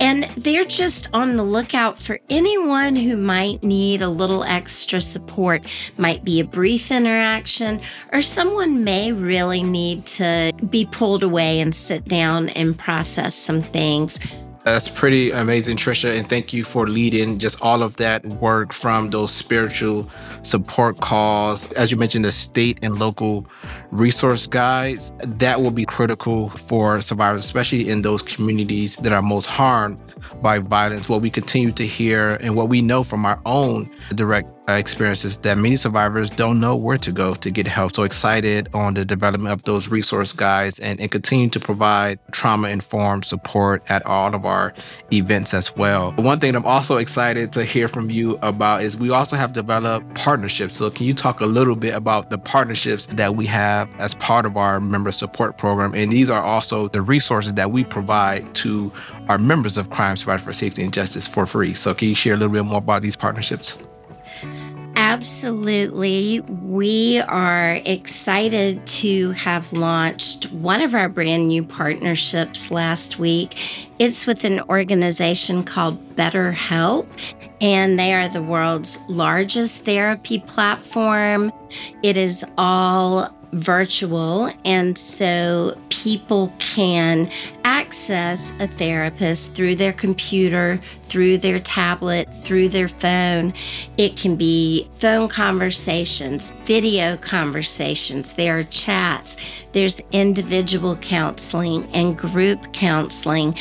and 0.00 0.24
they're 0.36 0.64
just 0.64 1.08
on 1.14 1.36
the 1.36 1.44
lookout 1.44 1.98
for 1.98 2.20
anyone 2.28 2.96
who 2.96 3.16
might 3.16 3.62
need 3.62 4.02
a 4.02 4.08
little 4.08 4.44
extra 4.44 5.00
support. 5.00 5.66
Might 5.96 6.24
be 6.24 6.40
a 6.40 6.44
brief 6.44 6.90
interaction, 6.90 7.80
or 8.12 8.20
someone 8.20 8.84
may 8.84 9.12
really 9.12 9.62
need 9.62 10.04
to 10.06 10.52
be 10.74 10.84
pulled 10.86 11.22
away 11.22 11.60
and 11.60 11.72
sit 11.72 12.04
down 12.06 12.48
and 12.48 12.76
process 12.76 13.32
some 13.32 13.62
things. 13.62 14.18
That's 14.64 14.88
pretty 14.88 15.30
amazing, 15.30 15.76
Trisha. 15.76 16.18
And 16.18 16.28
thank 16.28 16.52
you 16.52 16.64
for 16.64 16.88
leading 16.88 17.38
just 17.38 17.62
all 17.62 17.80
of 17.80 17.96
that 17.98 18.24
work 18.24 18.72
from 18.72 19.10
those 19.10 19.30
spiritual 19.30 20.10
support 20.42 21.00
calls. 21.00 21.70
As 21.74 21.92
you 21.92 21.96
mentioned, 21.96 22.24
the 22.24 22.32
state 22.32 22.80
and 22.82 22.98
local 22.98 23.46
resource 23.92 24.48
guides, 24.48 25.12
that 25.20 25.60
will 25.62 25.70
be 25.70 25.84
critical 25.84 26.48
for 26.48 27.00
survivors, 27.00 27.44
especially 27.44 27.88
in 27.88 28.02
those 28.02 28.20
communities 28.20 28.96
that 28.96 29.12
are 29.12 29.22
most 29.22 29.46
harmed 29.46 30.00
by 30.42 30.58
violence. 30.58 31.08
What 31.08 31.20
we 31.20 31.30
continue 31.30 31.70
to 31.70 31.86
hear 31.86 32.34
and 32.40 32.56
what 32.56 32.68
we 32.68 32.82
know 32.82 33.04
from 33.04 33.24
our 33.24 33.40
own 33.46 33.88
direct 34.16 34.48
Uh, 34.66 34.72
experiences 34.72 35.36
that 35.36 35.58
many 35.58 35.76
survivors 35.76 36.30
don't 36.30 36.58
know 36.58 36.74
where 36.74 36.96
to 36.96 37.12
go 37.12 37.34
to 37.34 37.50
get 37.50 37.66
help. 37.66 37.94
So 37.94 38.02
excited 38.02 38.70
on 38.72 38.94
the 38.94 39.04
development 39.04 39.52
of 39.52 39.62
those 39.64 39.90
resource 39.90 40.32
guides 40.32 40.78
and, 40.78 40.98
and 41.00 41.10
continue 41.10 41.50
to 41.50 41.60
provide 41.60 42.18
trauma 42.32 42.68
informed 42.68 43.26
support 43.26 43.82
at 43.90 44.06
all 44.06 44.34
of 44.34 44.46
our 44.46 44.72
events 45.12 45.52
as 45.52 45.76
well. 45.76 46.12
One 46.12 46.40
thing 46.40 46.56
I'm 46.56 46.64
also 46.64 46.96
excited 46.96 47.52
to 47.52 47.64
hear 47.64 47.88
from 47.88 48.08
you 48.08 48.38
about 48.40 48.82
is 48.82 48.96
we 48.96 49.10
also 49.10 49.36
have 49.36 49.52
developed 49.52 50.14
partnerships. 50.14 50.78
So 50.78 50.88
can 50.88 51.04
you 51.04 51.12
talk 51.12 51.40
a 51.40 51.46
little 51.46 51.76
bit 51.76 51.92
about 51.92 52.30
the 52.30 52.38
partnerships 52.38 53.04
that 53.04 53.36
we 53.36 53.44
have 53.44 53.94
as 54.00 54.14
part 54.14 54.46
of 54.46 54.56
our 54.56 54.80
member 54.80 55.12
support 55.12 55.58
program? 55.58 55.92
And 55.94 56.10
these 56.10 56.30
are 56.30 56.42
also 56.42 56.88
the 56.88 57.02
resources 57.02 57.52
that 57.52 57.70
we 57.70 57.84
provide 57.84 58.54
to 58.54 58.90
our 59.28 59.36
members 59.36 59.76
of 59.76 59.90
Crime 59.90 60.16
Survivors 60.16 60.42
for 60.42 60.52
Safety 60.54 60.82
and 60.82 60.90
Justice 60.90 61.28
for 61.28 61.44
free. 61.44 61.74
So 61.74 61.92
can 61.92 62.08
you 62.08 62.14
share 62.14 62.32
a 62.32 62.38
little 62.38 62.54
bit 62.54 62.64
more 62.64 62.78
about 62.78 63.02
these 63.02 63.14
partnerships? 63.14 63.76
Absolutely. 64.96 66.40
We 66.40 67.20
are 67.20 67.80
excited 67.84 68.86
to 68.86 69.30
have 69.32 69.72
launched 69.72 70.50
one 70.52 70.80
of 70.80 70.94
our 70.94 71.08
brand 71.08 71.48
new 71.48 71.64
partnerships 71.64 72.70
last 72.70 73.18
week. 73.18 73.88
It's 73.98 74.26
with 74.26 74.44
an 74.44 74.60
organization 74.68 75.64
called 75.64 76.16
BetterHelp, 76.16 77.06
and 77.60 77.98
they 77.98 78.14
are 78.14 78.28
the 78.28 78.42
world's 78.42 78.98
largest 79.08 79.80
therapy 79.80 80.38
platform. 80.40 81.52
It 82.02 82.16
is 82.16 82.44
all 82.56 83.34
virtual. 83.54 84.50
And 84.64 84.98
so 84.98 85.78
people 85.90 86.52
can 86.58 87.30
access 87.64 88.52
a 88.58 88.66
therapist 88.66 89.54
through 89.54 89.76
their 89.76 89.92
computer, 89.92 90.78
through 91.04 91.38
their 91.38 91.60
tablet, 91.60 92.28
through 92.42 92.68
their 92.68 92.88
phone. 92.88 93.52
It 93.96 94.16
can 94.16 94.36
be 94.36 94.88
phone 94.96 95.28
conversations, 95.28 96.50
video 96.64 97.16
conversations, 97.16 98.34
there 98.34 98.58
are 98.58 98.64
chats, 98.64 99.36
there's 99.72 100.00
individual 100.12 100.96
counseling 100.96 101.88
and 101.94 102.16
group 102.18 102.72
counseling. 102.72 103.56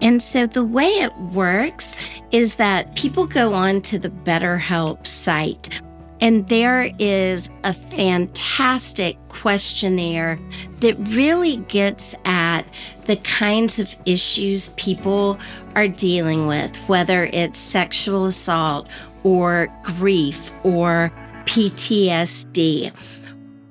And 0.00 0.22
so 0.22 0.46
the 0.46 0.64
way 0.64 0.88
it 0.88 1.16
works 1.16 1.94
is 2.30 2.56
that 2.56 2.94
people 2.96 3.26
go 3.26 3.54
on 3.54 3.80
to 3.82 3.98
the 3.98 4.10
BetterHelp 4.10 5.06
site 5.06 5.80
and 6.20 6.48
there 6.48 6.90
is 6.98 7.50
a 7.64 7.74
fantastic 7.74 9.16
questionnaire 9.28 10.38
that 10.78 10.96
really 11.08 11.56
gets 11.56 12.14
at 12.24 12.62
the 13.06 13.16
kinds 13.16 13.78
of 13.78 13.94
issues 14.06 14.70
people 14.70 15.38
are 15.74 15.88
dealing 15.88 16.46
with, 16.46 16.74
whether 16.88 17.24
it's 17.32 17.58
sexual 17.58 18.26
assault 18.26 18.88
or 19.22 19.68
grief 19.82 20.50
or 20.64 21.12
PTSD 21.44 22.92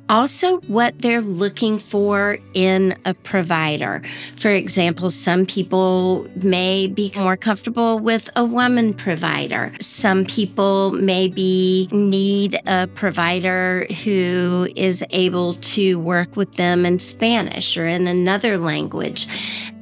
also 0.09 0.59
what 0.61 0.99
they're 0.99 1.21
looking 1.21 1.79
for 1.79 2.37
in 2.53 2.95
a 3.05 3.13
provider. 3.13 4.01
For 4.37 4.49
example, 4.49 5.09
some 5.09 5.45
people 5.45 6.27
may 6.35 6.87
be 6.87 7.11
more 7.15 7.37
comfortable 7.37 7.99
with 7.99 8.29
a 8.35 8.43
woman 8.43 8.93
provider. 8.93 9.73
Some 9.79 10.25
people 10.25 10.91
maybe 10.91 11.87
need 11.91 12.59
a 12.65 12.87
provider 12.87 13.85
who 14.03 14.67
is 14.75 15.03
able 15.11 15.55
to 15.55 15.99
work 15.99 16.35
with 16.35 16.53
them 16.53 16.85
in 16.85 16.99
Spanish 16.99 17.77
or 17.77 17.87
in 17.87 18.07
another 18.07 18.57
language. 18.57 19.27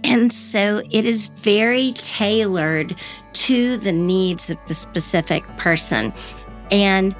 And 0.03 0.33
so 0.33 0.81
it 0.91 1.05
is 1.05 1.27
very 1.27 1.93
tailored 1.93 2.95
to 3.33 3.77
the 3.77 3.91
needs 3.91 4.49
of 4.49 4.57
the 4.67 4.73
specific 4.73 5.43
person. 5.57 6.13
And 6.71 7.15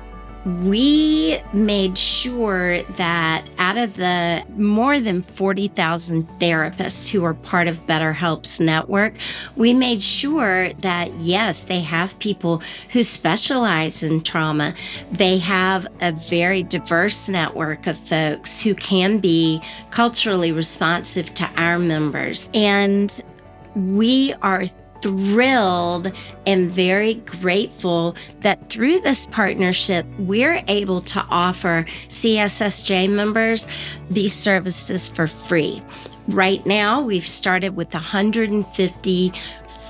we 0.46 1.40
made 1.54 1.98
sure 1.98 2.82
that 2.84 3.48
out 3.60 3.78
of 3.78 3.96
the 3.96 4.44
more 4.58 5.00
than 5.00 5.22
40,000 5.22 6.28
therapists 6.40 7.10
who 7.10 7.24
are 7.24 7.36
part 7.36 7.68
of 7.68 7.86
BetterHelp's 7.86 8.60
network, 8.60 9.14
we 9.56 9.74
made 9.74 10.02
sure 10.02 10.74
that 10.74 11.14
yes, 11.16 11.62
they 11.62 11.82
have 11.82 12.18
people 12.20 12.62
who 12.92 13.04
specialize 13.04 14.02
in 14.02 14.22
trauma. 14.22 14.74
They 15.12 15.38
have 15.38 15.86
a 16.02 16.12
very 16.12 16.64
diverse 16.64 17.30
network 17.30 17.86
of 17.86 17.98
folks 17.98 18.62
who 18.62 18.74
can 18.74 19.20
be 19.20 19.62
culturally 19.92 20.52
responsive 20.52 21.34
to 21.36 21.50
our 21.56 21.78
members. 21.78 22.50
And 22.54 23.22
we 23.76 24.34
are 24.42 24.66
thrilled 25.02 26.12
and 26.46 26.70
very 26.70 27.16
grateful 27.16 28.16
that 28.42 28.70
through 28.70 29.00
this 29.00 29.26
partnership, 29.28 30.06
we're 30.18 30.64
able 30.68 31.02
to 31.02 31.26
offer 31.30 31.86
CSSJ 32.10 33.10
members 33.10 33.68
these 34.10 34.34
services 34.34 35.08
for 35.08 35.28
free. 35.28 35.82
Right 36.28 36.66
now, 36.66 37.02
we've 37.02 37.28
started 37.28 37.76
with 37.76 37.94
150 37.94 39.34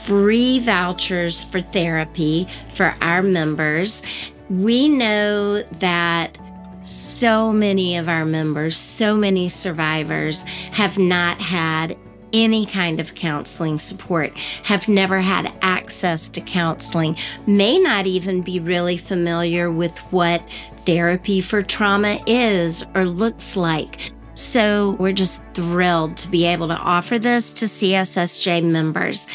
free 0.01 0.59
vouchers 0.59 1.43
for 1.43 1.61
therapy 1.61 2.47
for 2.73 2.95
our 3.01 3.21
members. 3.21 4.01
We 4.49 4.89
know 4.89 5.61
that 5.61 6.37
so 6.83 7.53
many 7.53 7.97
of 7.97 8.09
our 8.09 8.25
members, 8.25 8.75
so 8.77 9.15
many 9.15 9.47
survivors 9.49 10.41
have 10.71 10.97
not 10.97 11.39
had 11.39 11.95
any 12.33 12.65
kind 12.65 12.99
of 12.99 13.15
counseling 13.15 13.79
support, 13.79 14.37
have 14.63 14.87
never 14.87 15.19
had 15.19 15.53
access 15.61 16.27
to 16.29 16.41
counseling, 16.41 17.15
may 17.47 17.77
not 17.77 18.07
even 18.07 18.41
be 18.41 18.59
really 18.59 18.97
familiar 18.97 19.71
with 19.71 19.97
what 20.11 20.41
therapy 20.85 21.41
for 21.41 21.61
trauma 21.61 22.21
is 22.25 22.83
or 22.95 23.05
looks 23.05 23.55
like. 23.55 24.11
So 24.35 24.95
we're 24.97 25.11
just 25.11 25.41
thrilled 25.53 26.17
to 26.17 26.27
be 26.27 26.45
able 26.45 26.67
to 26.69 26.77
offer 26.77 27.19
this 27.19 27.53
to 27.55 27.65
CSSJ 27.65 28.63
members. 28.63 29.27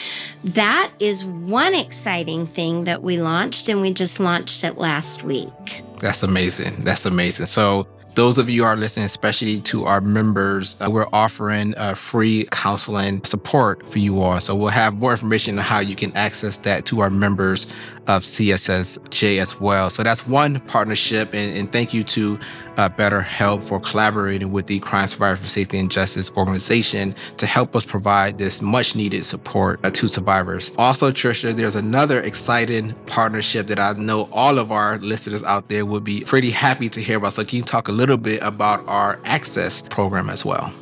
That 0.43 0.91
is 0.99 1.25
one 1.25 1.75
exciting 1.75 2.47
thing 2.47 2.85
that 2.85 3.03
we 3.03 3.21
launched, 3.21 3.69
and 3.69 3.81
we 3.81 3.93
just 3.93 4.19
launched 4.19 4.65
it 4.65 4.79
last 4.79 5.23
week. 5.23 5.83
That's 6.01 6.23
amazing. 6.23 6.83
That's 6.83 7.07
amazing. 7.07 7.47
So 7.47 7.87
those 8.17 8.39
of 8.39 8.49
you 8.49 8.65
are 8.65 8.77
listening, 8.77 9.05
especially 9.05 9.61
to 9.61 9.85
our 9.85 10.01
members, 10.01 10.75
uh, 10.81 10.91
we're 10.91 11.07
offering 11.13 11.77
uh, 11.77 11.95
free 11.95 12.49
counseling 12.51 13.23
support 13.25 13.87
for 13.87 13.99
you 13.99 14.21
all. 14.23 14.41
So 14.41 14.55
we'll 14.55 14.71
have 14.71 14.95
more 14.95 15.13
information 15.13 15.59
on 15.59 15.65
how 15.65 15.81
you 15.81 15.95
can 15.95 16.17
access 16.17 16.57
that 16.59 16.87
to 16.87 17.01
our 17.01 17.11
members 17.11 17.71
of 18.07 18.23
CSSJ 18.23 19.41
as 19.41 19.61
well. 19.61 19.91
So 19.91 20.03
that's 20.03 20.27
one 20.27 20.61
partnership. 20.61 21.35
And, 21.35 21.57
and 21.57 21.71
thank 21.71 21.93
you 21.93 22.05
to 22.05 22.39
uh, 22.77 22.89
BetterHelp 22.89 23.65
for 23.65 23.81
collaborating 23.81 24.53
with 24.53 24.67
the 24.67 24.79
Crime 24.81 25.09
Survivors 25.09 25.41
for 25.41 25.49
Safety 25.49 25.79
and 25.79 25.91
Justice 25.91 26.31
organization 26.37 27.15
to 27.39 27.47
help 27.47 27.75
us 27.75 27.85
provide 27.85 28.39
this 28.39 28.61
much 28.61 28.95
needed 28.95 29.25
support 29.25 29.81
uh, 29.85 29.91
to 29.91 30.09
survivors. 30.09 30.73
Also, 30.79 31.11
Trisha, 31.11 31.55
there's 31.55 31.77
another 31.77 32.21
exciting 32.21 32.93
partnership 33.07 33.67
that 33.69 33.79
I 33.79 33.93
know 33.93 34.29
all 34.33 34.59
of 34.59 34.73
our 34.73 34.99
listeners 34.99 35.43
out 35.43 35.69
there 35.69 35.85
would 35.87 36.05
be 36.05 36.23
pretty 36.23 36.51
happy 36.51 36.89
to 36.91 37.01
hear 37.01 37.19
about. 37.19 37.33
So, 37.33 37.45
can 37.45 37.57
you 37.57 37.63
talk 37.63 37.89
a 37.89 37.93
little 37.93 38.19
bit 38.19 38.43
about 38.43 38.87
our 38.87 39.19
Access 39.25 39.83
program 39.83 40.31
as 40.31 40.45
well? 40.45 40.73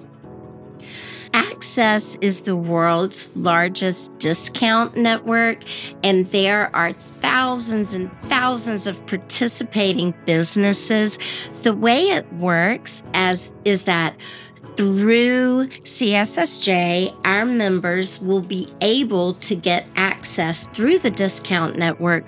Access 1.35 2.17
is 2.21 2.43
the 2.43 2.55
world's 2.55 3.35
largest 3.37 4.17
discount 4.19 4.97
network, 4.97 5.65
and 6.05 6.27
there 6.31 6.75
are 6.77 6.93
thousands 6.93 7.93
and 7.93 8.09
thousands 8.23 8.87
of 8.87 9.05
participating 9.07 10.15
businesses. 10.27 11.19
The 11.63 11.75
way 11.75 12.11
it 12.11 12.33
works 12.35 13.03
as 13.15 13.51
is 13.65 13.83
that 13.83 14.15
through 14.77 15.67
CSSJ, 15.83 17.17
our 17.25 17.45
members 17.45 18.21
will 18.21 18.41
be 18.41 18.69
able 18.81 19.35
to 19.35 19.57
get 19.57 19.89
access 19.97 20.69
through 20.69 21.01
the 21.01 21.11
discount 21.11 21.77
network 21.77 22.27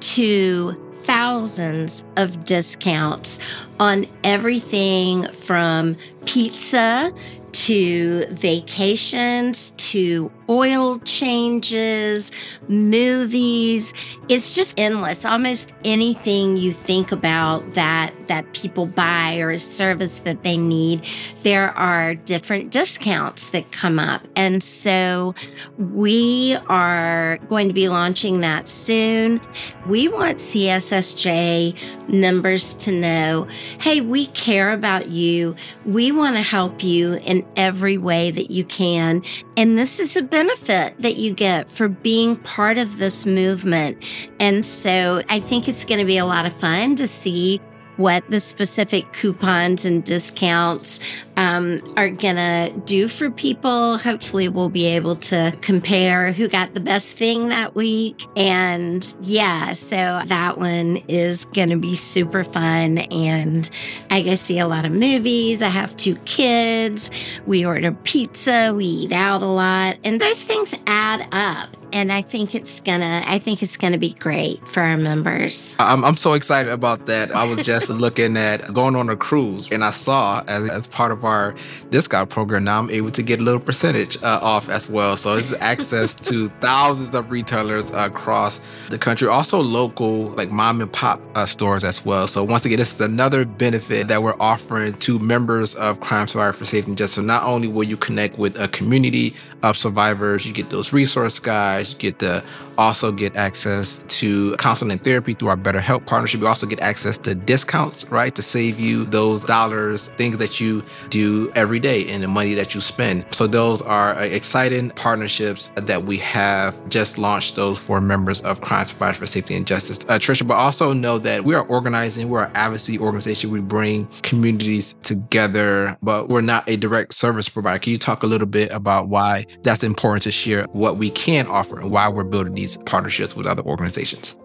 to 0.00 0.72
thousands 1.04 2.04
of 2.16 2.44
discounts 2.44 3.38
on 3.80 4.06
everything 4.24 5.30
from 5.32 5.96
pizza 6.26 7.12
to 7.52 8.26
vacations 8.30 9.72
to 9.76 10.30
oil 10.52 10.98
changes, 10.98 12.30
movies. 12.68 13.94
It's 14.28 14.54
just 14.54 14.78
endless. 14.78 15.24
Almost 15.24 15.72
anything 15.82 16.58
you 16.58 16.74
think 16.74 17.10
about 17.10 17.72
that 17.72 18.12
that 18.28 18.52
people 18.52 18.86
buy 18.86 19.38
or 19.38 19.50
a 19.50 19.58
service 19.58 20.18
that 20.20 20.42
they 20.42 20.56
need, 20.56 21.06
there 21.42 21.70
are 21.70 22.14
different 22.14 22.70
discounts 22.70 23.50
that 23.50 23.72
come 23.72 23.98
up. 23.98 24.26
And 24.36 24.62
so 24.62 25.34
we 25.78 26.56
are 26.68 27.38
going 27.48 27.68
to 27.68 27.74
be 27.74 27.88
launching 27.88 28.40
that 28.40 28.68
soon. 28.68 29.40
We 29.86 30.08
want 30.08 30.38
CSSJ 30.38 32.08
members 32.08 32.74
to 32.74 32.92
know, 32.92 33.46
hey, 33.80 34.00
we 34.00 34.26
care 34.26 34.72
about 34.72 35.08
you. 35.08 35.54
We 35.84 36.12
want 36.12 36.36
to 36.36 36.42
help 36.42 36.82
you 36.82 37.14
in 37.14 37.46
every 37.56 37.98
way 37.98 38.30
that 38.30 38.50
you 38.50 38.64
can. 38.64 39.22
And 39.56 39.78
this 39.78 40.00
is 40.00 40.16
a 40.16 40.22
benefit 40.42 40.92
that 40.98 41.18
you 41.18 41.32
get 41.32 41.70
for 41.70 41.86
being 41.86 42.34
part 42.34 42.76
of 42.76 42.98
this 42.98 43.24
movement. 43.24 43.96
And 44.40 44.66
so 44.66 45.22
I 45.28 45.38
think 45.38 45.68
it's 45.68 45.84
going 45.84 46.00
to 46.00 46.04
be 46.04 46.18
a 46.18 46.26
lot 46.26 46.46
of 46.46 46.52
fun 46.52 46.96
to 46.96 47.06
see 47.06 47.60
what 47.96 48.28
the 48.28 48.40
specific 48.40 49.12
coupons 49.12 49.84
and 49.84 50.02
discounts 50.02 50.98
um, 51.36 51.80
are 51.96 52.10
to 52.36 52.72
do 52.84 53.08
for 53.08 53.30
people. 53.30 53.98
Hopefully, 53.98 54.48
we'll 54.48 54.68
be 54.68 54.86
able 54.86 55.16
to 55.16 55.56
compare 55.60 56.32
who 56.32 56.48
got 56.48 56.74
the 56.74 56.80
best 56.80 57.16
thing 57.16 57.48
that 57.48 57.74
week. 57.74 58.26
And 58.36 59.14
yeah, 59.20 59.72
so 59.72 60.22
that 60.24 60.58
one 60.58 60.98
is 61.08 61.44
to 61.70 61.78
be 61.78 61.96
super 61.96 62.44
fun. 62.44 62.98
And 62.98 63.68
I 64.10 64.22
go 64.22 64.34
see 64.34 64.58
a 64.58 64.68
lot 64.68 64.84
of 64.84 64.92
movies. 64.92 65.62
I 65.62 65.68
have 65.68 65.96
two 65.96 66.16
kids. 66.16 67.10
We 67.46 67.64
order 67.64 67.92
pizza. 67.92 68.72
We 68.74 68.84
eat 68.84 69.12
out 69.12 69.42
a 69.42 69.46
lot. 69.46 69.96
And 70.04 70.20
those 70.20 70.42
things 70.42 70.74
add 70.86 71.26
up 71.32 71.76
and 71.92 72.12
I 72.12 72.22
think 72.22 72.54
it's 72.54 72.80
gonna 72.80 73.22
I 73.26 73.38
think 73.38 73.62
it's 73.62 73.76
gonna 73.76 73.98
be 73.98 74.14
great 74.14 74.66
for 74.68 74.80
our 74.80 74.96
members. 74.96 75.76
I'm, 75.78 76.04
I'm 76.04 76.16
so 76.16 76.32
excited 76.32 76.72
about 76.72 77.06
that. 77.06 77.34
I 77.34 77.44
was 77.44 77.62
just 77.62 77.90
looking 77.90 78.36
at 78.36 78.72
going 78.72 78.96
on 78.96 79.08
a 79.08 79.16
cruise, 79.16 79.70
and 79.70 79.84
I 79.84 79.90
saw 79.90 80.42
as, 80.46 80.68
as 80.68 80.86
part 80.86 81.12
of 81.12 81.21
of 81.22 81.24
our 81.24 81.54
discount 81.90 82.30
program, 82.30 82.64
now 82.64 82.80
I'm 82.80 82.90
able 82.90 83.10
to 83.12 83.22
get 83.22 83.40
a 83.40 83.42
little 83.42 83.60
percentage 83.60 84.20
uh, 84.22 84.40
off 84.42 84.68
as 84.68 84.88
well. 84.88 85.16
So 85.16 85.36
it's 85.36 85.52
access 85.60 86.14
to 86.16 86.48
thousands 86.60 87.14
of 87.14 87.30
retailers 87.30 87.90
across 87.90 88.60
the 88.90 88.98
country, 88.98 89.28
also 89.28 89.60
local 89.60 90.26
like 90.30 90.50
mom 90.50 90.80
and 90.80 90.92
pop 90.92 91.20
uh, 91.34 91.46
stores 91.46 91.84
as 91.84 92.04
well. 92.04 92.26
So 92.26 92.42
once 92.44 92.64
again, 92.64 92.78
this 92.78 92.94
is 92.94 93.00
another 93.00 93.44
benefit 93.44 94.08
that 94.08 94.22
we're 94.22 94.36
offering 94.40 94.94
to 95.00 95.18
members 95.18 95.74
of 95.76 96.00
Crime 96.00 96.26
Survivor 96.26 96.52
for 96.52 96.64
Safety 96.64 96.90
and 96.90 96.98
Justice. 96.98 97.16
So 97.16 97.22
not 97.22 97.44
only 97.44 97.68
will 97.68 97.84
you 97.84 97.96
connect 97.96 98.38
with 98.38 98.58
a 98.58 98.68
community 98.68 99.34
of 99.62 99.76
survivors, 99.76 100.46
you 100.46 100.52
get 100.52 100.70
those 100.70 100.92
resource 100.92 101.38
guides, 101.38 101.92
you 101.92 101.98
get 101.98 102.18
to 102.20 102.42
also 102.78 103.12
get 103.12 103.36
access 103.36 104.04
to 104.08 104.56
counseling 104.56 104.92
and 104.92 105.04
therapy 105.04 105.34
through 105.34 105.48
our 105.48 105.56
BetterHelp 105.56 106.06
partnership. 106.06 106.40
You 106.40 106.46
also 106.46 106.66
get 106.66 106.80
access 106.80 107.18
to 107.18 107.34
discounts, 107.34 108.08
right, 108.10 108.34
to 108.34 108.42
save 108.42 108.80
you 108.80 109.04
those 109.04 109.44
dollars, 109.44 110.08
things 110.08 110.38
that 110.38 110.60
you 110.60 110.82
do 111.12 111.52
every 111.54 111.78
day 111.78 112.08
and 112.08 112.22
the 112.22 112.28
money 112.28 112.54
that 112.54 112.74
you 112.74 112.80
spend. 112.80 113.24
So 113.30 113.46
those 113.46 113.82
are 113.82 114.18
exciting 114.24 114.90
partnerships 114.90 115.70
that 115.76 116.04
we 116.04 116.16
have 116.18 116.88
just 116.88 117.18
launched 117.18 117.54
those 117.54 117.78
for 117.78 118.00
members 118.00 118.40
of 118.40 118.62
Crime 118.62 118.86
Survivors 118.86 119.18
for 119.18 119.26
Safety 119.26 119.54
and 119.54 119.66
Justice. 119.66 120.00
Uh, 120.08 120.18
Trisha, 120.18 120.46
but 120.46 120.54
also 120.54 120.92
know 120.92 121.18
that 121.18 121.44
we 121.44 121.54
are 121.54 121.66
organizing, 121.66 122.28
we're 122.28 122.44
an 122.44 122.52
advocacy 122.54 122.98
organization. 122.98 123.50
We 123.50 123.60
bring 123.60 124.06
communities 124.22 124.94
together, 125.02 125.96
but 126.02 126.28
we're 126.30 126.40
not 126.40 126.66
a 126.68 126.76
direct 126.76 127.14
service 127.14 127.48
provider. 127.48 127.78
Can 127.78 127.92
you 127.92 127.98
talk 127.98 128.22
a 128.22 128.26
little 128.26 128.46
bit 128.46 128.72
about 128.72 129.08
why 129.08 129.46
that's 129.62 129.84
important 129.84 130.22
to 130.22 130.32
share 130.32 130.64
what 130.72 130.96
we 130.96 131.10
can 131.10 131.46
offer 131.46 131.78
and 131.78 131.90
why 131.90 132.08
we're 132.08 132.24
building 132.24 132.54
these 132.54 132.78
partnerships 132.78 133.36
with 133.36 133.46
other 133.46 133.62
organizations? 133.62 134.36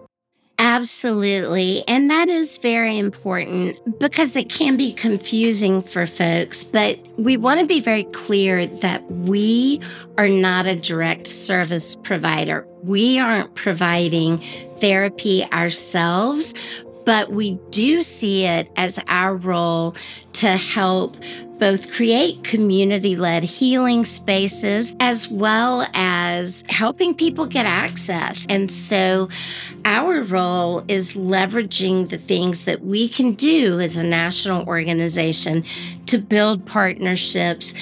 Absolutely. 0.60 1.84
And 1.86 2.10
that 2.10 2.28
is 2.28 2.58
very 2.58 2.98
important 2.98 3.76
because 4.00 4.34
it 4.34 4.50
can 4.50 4.76
be 4.76 4.92
confusing 4.92 5.82
for 5.82 6.04
folks. 6.04 6.64
But 6.64 6.98
we 7.16 7.36
want 7.36 7.60
to 7.60 7.66
be 7.66 7.80
very 7.80 8.02
clear 8.04 8.66
that 8.66 9.08
we 9.08 9.80
are 10.16 10.28
not 10.28 10.66
a 10.66 10.74
direct 10.74 11.28
service 11.28 11.94
provider. 11.94 12.66
We 12.82 13.20
aren't 13.20 13.54
providing 13.54 14.38
therapy 14.80 15.44
ourselves, 15.52 16.54
but 17.08 17.32
we 17.32 17.52
do 17.70 18.02
see 18.02 18.44
it 18.44 18.70
as 18.76 19.00
our 19.08 19.34
role 19.34 19.96
to 20.34 20.46
help 20.46 21.16
both 21.58 21.90
create 21.90 22.44
community 22.44 23.16
led 23.16 23.42
healing 23.42 24.04
spaces 24.04 24.94
as 25.00 25.26
well 25.26 25.86
as 25.94 26.62
helping 26.68 27.14
people 27.14 27.46
get 27.46 27.64
access. 27.64 28.44
And 28.50 28.70
so 28.70 29.30
our 29.86 30.20
role 30.20 30.84
is 30.86 31.14
leveraging 31.14 32.10
the 32.10 32.18
things 32.18 32.66
that 32.66 32.84
we 32.84 33.08
can 33.08 33.32
do 33.32 33.80
as 33.80 33.96
a 33.96 34.04
national 34.04 34.66
organization 34.66 35.64
to 36.08 36.18
build 36.18 36.66
partnerships 36.66 37.72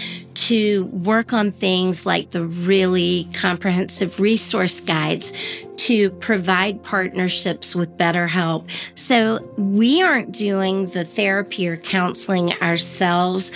to 0.46 0.84
work 0.86 1.32
on 1.32 1.50
things 1.50 2.06
like 2.06 2.30
the 2.30 2.44
really 2.44 3.28
comprehensive 3.34 4.20
resource 4.20 4.78
guides 4.78 5.32
to 5.76 6.10
provide 6.10 6.80
partnerships 6.84 7.74
with 7.74 7.96
BetterHelp. 7.98 8.70
So 8.94 9.40
we 9.56 10.04
aren't 10.04 10.30
doing 10.30 10.86
the 10.90 11.04
therapy 11.04 11.66
or 11.66 11.76
counseling 11.76 12.52
ourselves, 12.62 13.50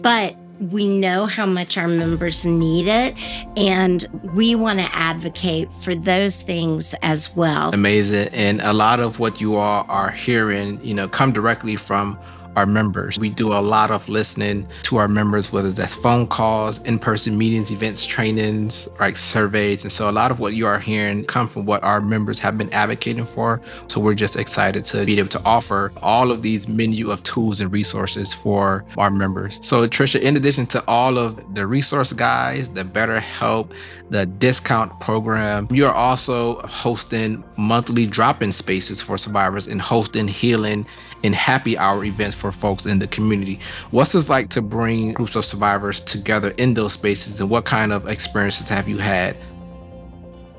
but 0.00 0.34
we 0.70 0.88
know 0.88 1.26
how 1.26 1.44
much 1.44 1.76
our 1.76 1.88
members 1.88 2.46
need 2.46 2.86
it 2.86 3.16
and 3.58 4.06
we 4.34 4.54
want 4.54 4.78
to 4.78 4.94
advocate 4.94 5.72
for 5.74 5.94
those 5.94 6.42
things 6.42 6.94
as 7.00 7.34
well 7.34 7.70
amazing 7.72 8.28
and 8.34 8.60
a 8.60 8.74
lot 8.74 9.00
of 9.00 9.18
what 9.18 9.40
you 9.40 9.56
all 9.56 9.86
are 9.88 10.10
hearing 10.10 10.78
you 10.84 10.92
know 10.92 11.08
come 11.08 11.32
directly 11.32 11.76
from 11.76 12.18
our 12.56 12.66
members. 12.66 13.18
We 13.18 13.30
do 13.30 13.52
a 13.52 13.60
lot 13.60 13.90
of 13.90 14.08
listening 14.08 14.66
to 14.84 14.96
our 14.96 15.08
members, 15.08 15.52
whether 15.52 15.70
that's 15.70 15.94
phone 15.94 16.26
calls, 16.26 16.82
in 16.82 16.98
person 16.98 17.38
meetings, 17.38 17.70
events, 17.70 18.04
trainings, 18.04 18.88
like 18.98 19.16
surveys. 19.16 19.84
And 19.84 19.92
so 19.92 20.10
a 20.10 20.12
lot 20.12 20.30
of 20.30 20.40
what 20.40 20.54
you 20.54 20.66
are 20.66 20.78
hearing 20.78 21.24
come 21.24 21.46
from 21.46 21.66
what 21.66 21.82
our 21.82 22.00
members 22.00 22.38
have 22.38 22.58
been 22.58 22.72
advocating 22.72 23.24
for. 23.24 23.60
So 23.86 24.00
we're 24.00 24.14
just 24.14 24.36
excited 24.36 24.84
to 24.86 25.04
be 25.04 25.18
able 25.18 25.28
to 25.30 25.42
offer 25.44 25.92
all 26.02 26.30
of 26.30 26.42
these 26.42 26.68
menu 26.68 27.10
of 27.10 27.22
tools 27.22 27.60
and 27.60 27.72
resources 27.72 28.34
for 28.34 28.84
our 28.98 29.10
members. 29.10 29.58
So, 29.62 29.86
Trisha, 29.86 30.20
in 30.20 30.36
addition 30.36 30.66
to 30.66 30.84
all 30.86 31.18
of 31.18 31.54
the 31.54 31.66
resource 31.66 32.12
guides, 32.12 32.68
the 32.70 32.84
BetterHelp, 32.84 33.72
the 34.10 34.26
discount 34.26 34.98
program, 35.00 35.68
you're 35.70 35.92
also 35.92 36.56
hosting 36.62 37.44
monthly 37.56 38.06
drop 38.06 38.42
in 38.42 38.50
spaces 38.52 39.00
for 39.00 39.16
survivors 39.16 39.66
and 39.66 39.80
hosting 39.80 40.28
healing 40.28 40.86
and 41.22 41.34
happy 41.34 41.76
hour 41.78 42.04
events 42.04 42.34
for 42.40 42.50
folks 42.50 42.86
in 42.86 42.98
the 42.98 43.06
community. 43.06 43.60
What's 43.90 44.12
this 44.12 44.28
like 44.28 44.48
to 44.50 44.62
bring 44.62 45.12
groups 45.12 45.36
of 45.36 45.44
survivors 45.44 46.00
together 46.00 46.52
in 46.58 46.74
those 46.74 46.94
spaces, 46.94 47.40
and 47.40 47.50
what 47.50 47.64
kind 47.64 47.92
of 47.92 48.08
experiences 48.08 48.68
have 48.68 48.88
you 48.88 48.98
had? 48.98 49.36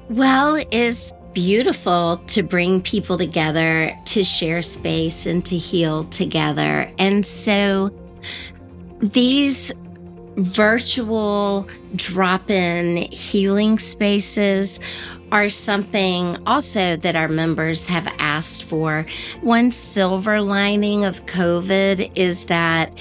Well, 0.10 0.64
it's 0.72 1.12
beautiful 1.34 2.18
to 2.28 2.44
bring 2.44 2.82
people 2.82 3.18
together 3.18 3.96
to 4.06 4.24
share 4.24 4.62
space 4.62 5.26
and 5.26 5.44
to 5.46 5.58
heal 5.58 6.04
together. 6.06 6.92
And 6.98 7.26
so 7.26 7.90
these 9.00 9.72
virtual 10.36 11.68
drop 11.96 12.50
in 12.50 13.10
healing 13.12 13.80
spaces 13.80 14.80
are 15.32 15.50
something 15.50 16.38
also 16.46 16.96
that 16.98 17.16
our 17.16 17.30
members 17.30 17.88
have 17.88 18.08
asked 18.20 18.64
for. 18.64 19.06
One 19.42 19.72
silver 19.72 20.42
lining 20.42 21.06
of 21.06 21.26
COVID 21.26 22.12
is 22.16 22.46
that 22.46 22.92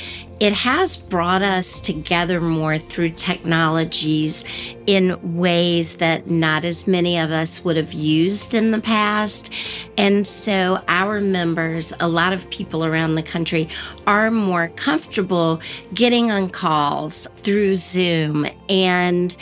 it 0.40 0.54
has 0.54 0.96
brought 0.96 1.42
us 1.42 1.82
together 1.82 2.40
more 2.40 2.78
through 2.78 3.10
technologies 3.10 4.42
in 4.86 5.36
ways 5.36 5.98
that 5.98 6.30
not 6.30 6.64
as 6.64 6.86
many 6.86 7.18
of 7.18 7.30
us 7.30 7.62
would 7.62 7.76
have 7.76 7.92
used 7.92 8.54
in 8.54 8.70
the 8.70 8.80
past. 8.80 9.52
And 9.98 10.26
so 10.26 10.82
our 10.88 11.20
members, 11.20 11.92
a 12.00 12.08
lot 12.08 12.32
of 12.32 12.48
people 12.48 12.86
around 12.86 13.16
the 13.16 13.22
country, 13.22 13.68
are 14.06 14.30
more 14.30 14.68
comfortable 14.76 15.60
getting 15.92 16.30
on 16.30 16.48
calls 16.48 17.28
through 17.42 17.74
Zoom. 17.74 18.46
And 18.68 19.36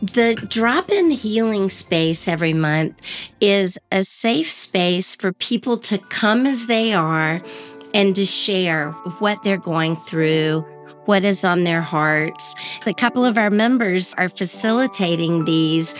the 0.00 0.34
drop 0.48 0.90
in 0.90 1.10
healing 1.10 1.70
space 1.70 2.28
every 2.28 2.52
month 2.52 2.94
is 3.40 3.78
a 3.90 4.04
safe 4.04 4.50
space 4.50 5.14
for 5.14 5.32
people 5.32 5.78
to 5.78 5.98
come 5.98 6.46
as 6.46 6.66
they 6.66 6.92
are 6.92 7.42
and 7.94 8.14
to 8.16 8.24
share 8.24 8.90
what 9.18 9.42
they're 9.42 9.56
going 9.56 9.96
through, 9.96 10.60
what 11.04 11.24
is 11.24 11.44
on 11.44 11.64
their 11.64 11.82
hearts. 11.82 12.54
A 12.86 12.94
couple 12.94 13.24
of 13.24 13.36
our 13.36 13.50
members 13.50 14.14
are 14.14 14.28
facilitating 14.28 15.44
these 15.44 15.94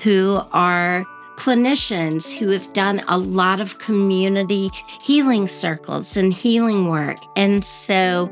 who 0.00 0.40
are 0.52 1.04
clinicians 1.36 2.36
who 2.36 2.48
have 2.48 2.70
done 2.74 3.02
a 3.08 3.16
lot 3.16 3.62
of 3.62 3.78
community 3.78 4.70
healing 5.00 5.48
circles 5.48 6.14
and 6.14 6.34
healing 6.34 6.88
work. 6.88 7.16
And 7.34 7.64
so 7.64 8.30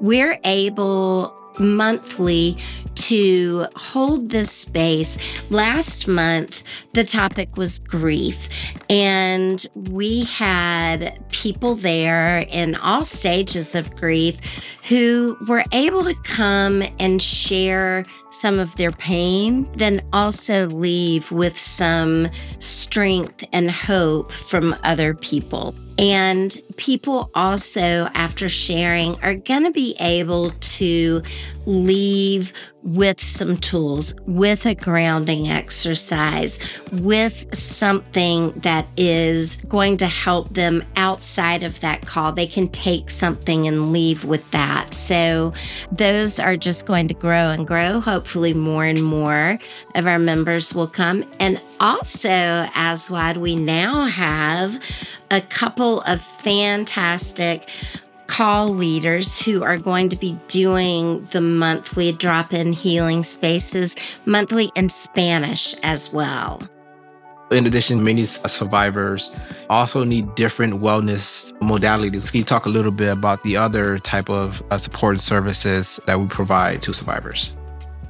we're 0.00 0.38
able 0.44 1.34
monthly 1.58 2.56
to 2.94 3.66
hold 3.74 4.30
this 4.30 4.50
space. 4.50 5.18
Last 5.50 6.06
month, 6.06 6.62
the 6.92 7.04
topic 7.04 7.56
was 7.56 7.78
grief, 7.78 8.48
and 8.88 9.66
we 9.74 10.24
had 10.24 11.18
people 11.30 11.74
there 11.74 12.46
in 12.50 12.74
all 12.76 13.04
stages 13.04 13.74
of 13.74 13.94
grief 13.96 14.36
who 14.88 15.36
were 15.48 15.64
able 15.72 16.04
to 16.04 16.14
come 16.24 16.82
and 16.98 17.20
share 17.20 18.04
some 18.32 18.58
of 18.58 18.74
their 18.76 18.92
pain, 18.92 19.70
then 19.76 20.02
also 20.12 20.66
leave 20.66 21.30
with 21.30 21.58
some 21.58 22.28
strength 22.58 23.44
and 23.52 23.70
hope 23.70 24.32
from 24.32 24.76
other 24.82 25.14
people. 25.14 25.74
And 25.98 26.58
people 26.78 27.30
also, 27.34 28.08
after 28.14 28.48
sharing, 28.48 29.20
are 29.22 29.34
going 29.34 29.64
to 29.64 29.70
be 29.70 29.94
able 30.00 30.50
to 30.50 31.22
leave 31.66 32.52
with 32.82 33.22
some 33.22 33.56
tools, 33.58 34.14
with 34.26 34.66
a 34.66 34.74
grounding 34.74 35.48
exercise, 35.48 36.58
with 36.92 37.54
something 37.56 38.50
that 38.60 38.88
is 38.96 39.58
going 39.68 39.98
to 39.98 40.06
help 40.06 40.54
them 40.54 40.82
outside 40.96 41.62
of 41.62 41.78
that 41.80 42.06
call. 42.06 42.32
They 42.32 42.48
can 42.48 42.68
take 42.68 43.10
something 43.10 43.68
and 43.68 43.92
leave 43.92 44.24
with 44.24 44.50
that. 44.50 44.94
So 44.94 45.52
those 45.92 46.40
are 46.40 46.56
just 46.56 46.86
going 46.86 47.06
to 47.08 47.14
grow 47.14 47.50
and 47.50 47.66
grow. 47.66 48.00
Hopefully, 48.00 48.21
more 48.54 48.84
and 48.84 49.02
more 49.02 49.58
of 49.94 50.06
our 50.06 50.18
members 50.18 50.74
will 50.74 50.88
come. 50.88 51.24
And 51.38 51.60
also, 51.80 52.28
as 52.28 53.02
Aswad, 53.02 53.38
we 53.38 53.56
now 53.56 54.04
have 54.04 54.82
a 55.30 55.40
couple 55.40 56.02
of 56.02 56.20
fantastic 56.20 57.68
call 58.26 58.68
leaders 58.68 59.40
who 59.42 59.62
are 59.62 59.76
going 59.76 60.08
to 60.08 60.16
be 60.16 60.38
doing 60.48 61.24
the 61.32 61.40
monthly 61.40 62.12
drop 62.12 62.52
in 62.52 62.72
healing 62.72 63.24
spaces, 63.24 63.94
monthly 64.24 64.70
in 64.74 64.88
Spanish 64.88 65.74
as 65.82 66.12
well. 66.12 66.62
In 67.50 67.66
addition, 67.66 68.02
many 68.02 68.24
survivors 68.24 69.30
also 69.68 70.04
need 70.04 70.34
different 70.34 70.80
wellness 70.80 71.52
modalities. 71.60 72.30
Can 72.30 72.38
you 72.38 72.44
talk 72.44 72.64
a 72.64 72.70
little 72.70 72.92
bit 72.92 73.12
about 73.12 73.42
the 73.42 73.58
other 73.58 73.98
type 73.98 74.30
of 74.30 74.62
uh, 74.70 74.78
support 74.78 75.20
services 75.20 76.00
that 76.06 76.18
we 76.18 76.26
provide 76.28 76.80
to 76.82 76.94
survivors? 76.94 77.54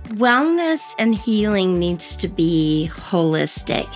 Wellness 0.08 0.94
and 0.98 1.14
healing 1.14 1.78
needs 1.78 2.16
to 2.16 2.28
be 2.28 2.90
holistic. 2.92 3.88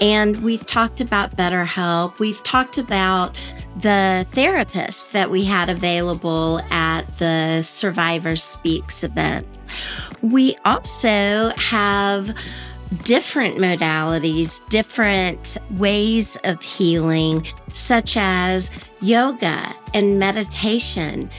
And 0.00 0.42
we've 0.42 0.66
talked 0.66 1.00
about 1.00 1.36
BetterHelp. 1.36 2.18
We've 2.18 2.42
talked 2.42 2.78
about 2.78 3.36
the 3.76 4.26
therapist 4.32 5.12
that 5.12 5.30
we 5.30 5.44
had 5.44 5.68
available 5.68 6.60
at 6.70 7.02
the 7.18 7.62
Survivor 7.62 8.36
Speaks 8.36 9.02
event. 9.04 9.46
We 10.22 10.56
also 10.64 11.52
have 11.56 12.36
different 13.04 13.56
modalities, 13.58 14.60
different 14.68 15.56
ways 15.72 16.36
of 16.44 16.60
healing, 16.62 17.46
such 17.72 18.16
as 18.16 18.70
yoga 19.00 19.74
and 19.94 20.18
meditation. 20.18 21.30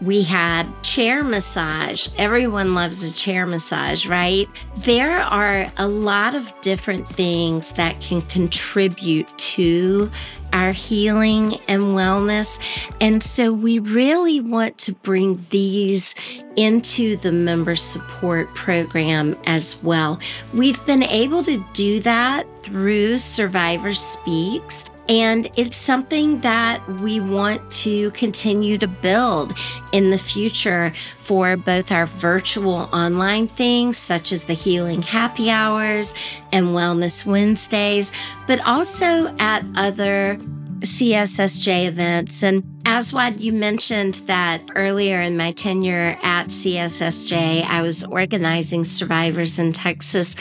We 0.00 0.22
had 0.22 0.66
chair 0.82 1.22
massage. 1.22 2.08
Everyone 2.16 2.74
loves 2.74 3.04
a 3.04 3.14
chair 3.14 3.46
massage, 3.46 4.06
right? 4.06 4.48
There 4.78 5.20
are 5.20 5.70
a 5.76 5.86
lot 5.86 6.34
of 6.34 6.52
different 6.62 7.06
things 7.08 7.72
that 7.72 8.00
can 8.00 8.22
contribute 8.22 9.28
to 9.38 10.10
our 10.52 10.72
healing 10.72 11.58
and 11.68 11.82
wellness. 11.94 12.58
And 13.00 13.22
so 13.22 13.52
we 13.52 13.78
really 13.78 14.40
want 14.40 14.78
to 14.78 14.92
bring 14.92 15.44
these 15.50 16.14
into 16.56 17.16
the 17.16 17.30
member 17.30 17.76
support 17.76 18.52
program 18.54 19.36
as 19.44 19.82
well. 19.82 20.18
We've 20.52 20.84
been 20.86 21.02
able 21.04 21.44
to 21.44 21.64
do 21.72 22.00
that 22.00 22.46
through 22.62 23.18
Survivor 23.18 23.92
Speaks. 23.92 24.84
And 25.08 25.50
it's 25.56 25.76
something 25.76 26.40
that 26.40 26.86
we 27.00 27.18
want 27.18 27.68
to 27.72 28.10
continue 28.12 28.78
to 28.78 28.86
build 28.86 29.52
in 29.92 30.10
the 30.10 30.18
future 30.18 30.92
for 31.18 31.56
both 31.56 31.90
our 31.90 32.06
virtual 32.06 32.88
online 32.92 33.48
things, 33.48 33.96
such 33.96 34.30
as 34.30 34.44
the 34.44 34.54
Healing 34.54 35.02
Happy 35.02 35.50
Hours 35.50 36.14
and 36.52 36.68
Wellness 36.68 37.26
Wednesdays, 37.26 38.12
but 38.46 38.60
also 38.60 39.34
at 39.38 39.64
other 39.74 40.38
CSSJ 40.80 41.86
events. 41.86 42.42
And 42.42 42.62
Aswad, 42.86 43.40
you 43.40 43.52
mentioned 43.52 44.14
that 44.26 44.62
earlier 44.74 45.20
in 45.20 45.36
my 45.36 45.52
tenure 45.52 46.16
at 46.22 46.48
CSSJ, 46.48 47.64
I 47.64 47.82
was 47.82 48.04
organizing 48.04 48.84
survivors 48.84 49.58
in 49.58 49.72
Texas. 49.72 50.34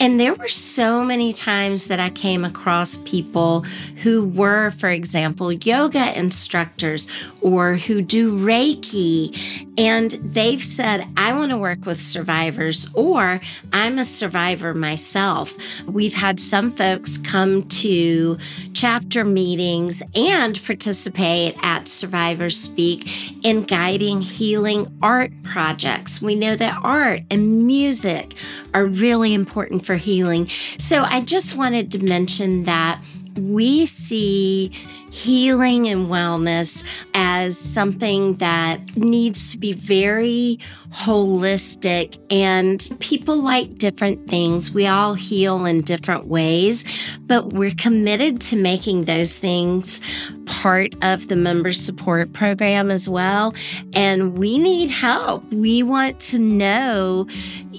And 0.00 0.20
there 0.20 0.34
were 0.34 0.48
so 0.48 1.04
many 1.04 1.32
times 1.32 1.86
that 1.86 1.98
I 1.98 2.10
came 2.10 2.44
across 2.44 2.98
people 2.98 3.62
who 4.02 4.28
were, 4.28 4.70
for 4.70 4.88
example, 4.88 5.52
yoga 5.52 6.16
instructors 6.18 7.08
or 7.40 7.74
who 7.76 8.02
do 8.02 8.36
Reiki. 8.36 9.66
And 9.78 10.12
they've 10.22 10.62
said, 10.62 11.06
I 11.16 11.32
want 11.34 11.50
to 11.50 11.58
work 11.58 11.84
with 11.84 12.02
survivors, 12.02 12.88
or 12.94 13.40
I'm 13.72 13.98
a 13.98 14.04
survivor 14.04 14.74
myself. 14.74 15.54
We've 15.86 16.14
had 16.14 16.40
some 16.40 16.70
folks 16.72 17.18
come 17.18 17.64
to 17.64 18.38
chapter 18.72 19.24
meetings 19.24 20.02
and 20.14 20.62
participate 20.64 21.56
at 21.62 21.85
survivors 21.88 22.56
speak 22.56 23.44
in 23.44 23.62
guiding 23.62 24.20
healing 24.20 24.86
art 25.02 25.32
projects. 25.42 26.20
We 26.20 26.34
know 26.34 26.56
that 26.56 26.80
art 26.82 27.22
and 27.30 27.66
music 27.66 28.34
are 28.74 28.86
really 28.86 29.34
important 29.34 29.84
for 29.84 29.96
healing. 29.96 30.48
So 30.78 31.02
I 31.02 31.20
just 31.20 31.56
wanted 31.56 31.90
to 31.92 32.04
mention 32.04 32.64
that 32.64 33.02
we 33.36 33.86
see 33.86 34.72
healing 35.16 35.88
and 35.88 36.08
wellness 36.08 36.84
as 37.14 37.58
something 37.58 38.34
that 38.36 38.96
needs 38.96 39.50
to 39.50 39.58
be 39.58 39.72
very 39.72 40.58
holistic 40.90 42.18
and 42.30 42.94
people 43.00 43.36
like 43.36 43.78
different 43.78 44.28
things. 44.28 44.72
We 44.72 44.86
all 44.86 45.14
heal 45.14 45.64
in 45.64 45.80
different 45.82 46.26
ways, 46.26 46.84
but 47.22 47.54
we're 47.54 47.74
committed 47.76 48.40
to 48.42 48.56
making 48.56 49.06
those 49.06 49.36
things 49.36 50.00
part 50.44 50.94
of 51.02 51.28
the 51.28 51.36
member 51.36 51.72
support 51.72 52.32
program 52.32 52.90
as 52.90 53.08
well. 53.08 53.54
And 53.94 54.36
we 54.38 54.58
need 54.58 54.90
help. 54.90 55.50
We 55.52 55.82
want 55.82 56.20
to 56.20 56.38
know 56.38 57.26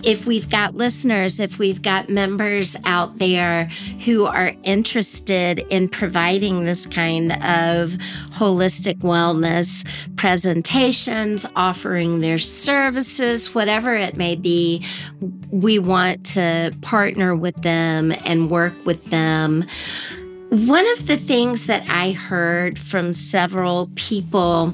if 0.03 0.25
we've 0.25 0.49
got 0.49 0.75
listeners, 0.75 1.39
if 1.39 1.57
we've 1.57 1.81
got 1.81 2.09
members 2.09 2.75
out 2.85 3.17
there 3.17 3.65
who 4.05 4.25
are 4.25 4.53
interested 4.63 5.59
in 5.69 5.89
providing 5.89 6.65
this 6.65 6.85
kind 6.85 7.31
of 7.33 7.97
holistic 8.31 8.99
wellness 8.99 9.85
presentations, 10.15 11.45
offering 11.55 12.21
their 12.21 12.39
services, 12.39 13.53
whatever 13.53 13.95
it 13.95 14.17
may 14.17 14.35
be, 14.35 14.85
we 15.51 15.79
want 15.79 16.25
to 16.25 16.75
partner 16.81 17.35
with 17.35 17.55
them 17.61 18.11
and 18.25 18.49
work 18.49 18.73
with 18.85 19.03
them. 19.05 19.65
One 20.49 20.87
of 20.93 21.07
the 21.07 21.17
things 21.17 21.65
that 21.65 21.83
I 21.89 22.11
heard 22.11 22.79
from 22.79 23.11
several 23.11 23.89
people 23.95 24.73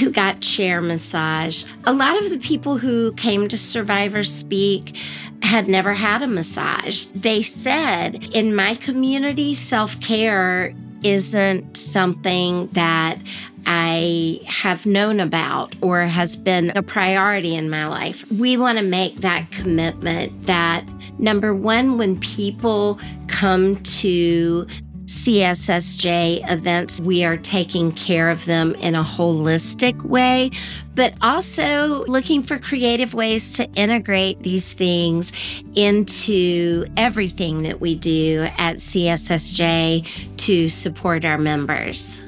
who 0.00 0.10
got 0.10 0.40
chair 0.40 0.80
massage, 0.80 1.64
a 1.84 1.92
lot 1.92 2.18
of 2.18 2.30
the 2.30 2.38
people 2.38 2.76
who 2.78 3.12
came 3.12 3.46
to 3.46 3.56
Survivor 3.56 4.24
Speak 4.24 4.96
had 5.42 5.68
never 5.68 5.94
had 5.94 6.22
a 6.22 6.26
massage. 6.26 7.06
They 7.06 7.42
said, 7.42 8.34
in 8.34 8.56
my 8.56 8.74
community, 8.74 9.54
self 9.54 10.00
care 10.00 10.74
isn't 11.04 11.76
something 11.76 12.66
that 12.68 13.18
I 13.64 14.40
have 14.46 14.86
known 14.86 15.20
about 15.20 15.76
or 15.82 16.00
has 16.00 16.34
been 16.34 16.72
a 16.74 16.82
priority 16.82 17.54
in 17.54 17.70
my 17.70 17.86
life. 17.86 18.28
We 18.32 18.56
want 18.56 18.78
to 18.78 18.84
make 18.84 19.16
that 19.16 19.52
commitment 19.52 20.46
that 20.46 20.84
number 21.18 21.54
one, 21.54 21.98
when 21.98 22.18
people 22.20 22.98
come 23.28 23.82
to 23.82 24.66
CSSJ 25.06 26.50
events, 26.50 27.00
we 27.00 27.24
are 27.24 27.36
taking 27.36 27.92
care 27.92 28.28
of 28.28 28.44
them 28.44 28.74
in 28.76 28.94
a 28.94 29.04
holistic 29.04 30.02
way, 30.02 30.50
but 30.94 31.14
also 31.22 32.04
looking 32.06 32.42
for 32.42 32.58
creative 32.58 33.14
ways 33.14 33.54
to 33.54 33.70
integrate 33.72 34.40
these 34.42 34.72
things 34.72 35.32
into 35.74 36.86
everything 36.96 37.62
that 37.62 37.80
we 37.80 37.94
do 37.94 38.48
at 38.58 38.76
CSSJ 38.76 40.36
to 40.36 40.68
support 40.68 41.24
our 41.24 41.38
members. 41.38 42.20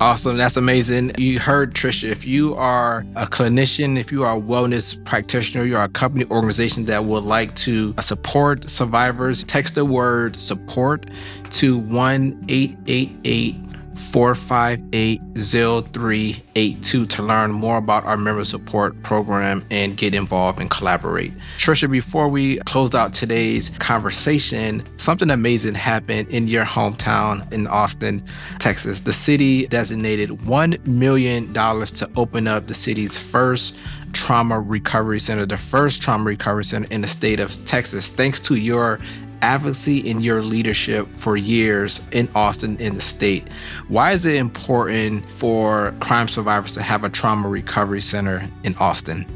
Awesome. 0.00 0.36
That's 0.36 0.56
amazing. 0.56 1.12
You 1.16 1.38
heard 1.38 1.72
Trisha. 1.74 2.10
If 2.10 2.26
you 2.26 2.54
are 2.56 3.06
a 3.14 3.26
clinician, 3.26 3.96
if 3.96 4.10
you 4.10 4.24
are 4.24 4.36
a 4.36 4.40
wellness 4.40 5.02
practitioner, 5.04 5.64
you 5.64 5.76
are 5.76 5.84
a 5.84 5.88
company 5.88 6.24
organization 6.30 6.84
that 6.86 7.04
would 7.04 7.22
like 7.22 7.54
to 7.56 7.94
support 8.00 8.68
survivors, 8.68 9.44
text 9.44 9.76
the 9.76 9.84
word 9.84 10.34
support 10.34 11.06
to 11.52 11.78
1 11.78 12.44
888 12.48 13.63
458 13.96 15.20
0382 15.36 17.06
to 17.06 17.22
learn 17.22 17.52
more 17.52 17.78
about 17.78 18.04
our 18.04 18.16
member 18.16 18.44
support 18.44 19.00
program 19.02 19.64
and 19.70 19.96
get 19.96 20.14
involved 20.14 20.60
and 20.60 20.70
collaborate. 20.70 21.32
Trisha, 21.58 21.90
before 21.90 22.28
we 22.28 22.58
close 22.60 22.94
out 22.94 23.12
today's 23.12 23.70
conversation, 23.70 24.82
something 24.98 25.30
amazing 25.30 25.74
happened 25.74 26.28
in 26.28 26.46
your 26.46 26.64
hometown 26.64 27.50
in 27.52 27.66
Austin, 27.66 28.22
Texas. 28.58 29.00
The 29.00 29.12
city 29.12 29.66
designated 29.66 30.30
$1 30.30 30.86
million 30.86 31.52
to 31.52 32.10
open 32.16 32.46
up 32.46 32.66
the 32.66 32.74
city's 32.74 33.16
first 33.16 33.78
trauma 34.14 34.60
recovery 34.60 35.18
center, 35.18 35.44
the 35.44 35.58
first 35.58 36.00
trauma 36.00 36.24
recovery 36.24 36.64
center 36.64 36.86
in 36.90 37.00
the 37.00 37.08
state 37.08 37.40
of 37.40 37.62
Texas, 37.64 38.10
thanks 38.10 38.40
to 38.40 38.54
your 38.54 38.98
advocacy 39.44 39.98
in 39.98 40.20
your 40.20 40.42
leadership 40.42 41.06
for 41.16 41.36
years 41.36 42.00
in 42.12 42.28
Austin 42.34 42.78
in 42.78 42.94
the 42.94 43.00
state. 43.00 43.46
Why 43.88 44.12
is 44.12 44.24
it 44.24 44.36
important 44.36 45.30
for 45.30 45.94
crime 46.00 46.28
survivors 46.28 46.72
to 46.72 46.82
have 46.82 47.04
a 47.04 47.10
trauma 47.10 47.48
recovery 47.48 48.00
center 48.00 48.48
in 48.64 48.74
Austin? 48.76 49.26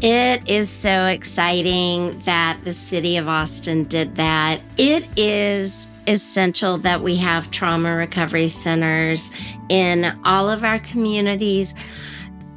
It 0.00 0.42
is 0.50 0.68
so 0.68 1.06
exciting 1.06 2.18
that 2.20 2.58
the 2.64 2.72
city 2.72 3.16
of 3.16 3.28
Austin 3.28 3.84
did 3.84 4.16
that. 4.16 4.60
It 4.76 5.06
is 5.16 5.86
essential 6.08 6.78
that 6.78 7.00
we 7.00 7.14
have 7.16 7.48
trauma 7.52 7.94
recovery 7.94 8.48
centers 8.48 9.30
in 9.68 10.18
all 10.24 10.50
of 10.50 10.64
our 10.64 10.80
communities 10.80 11.76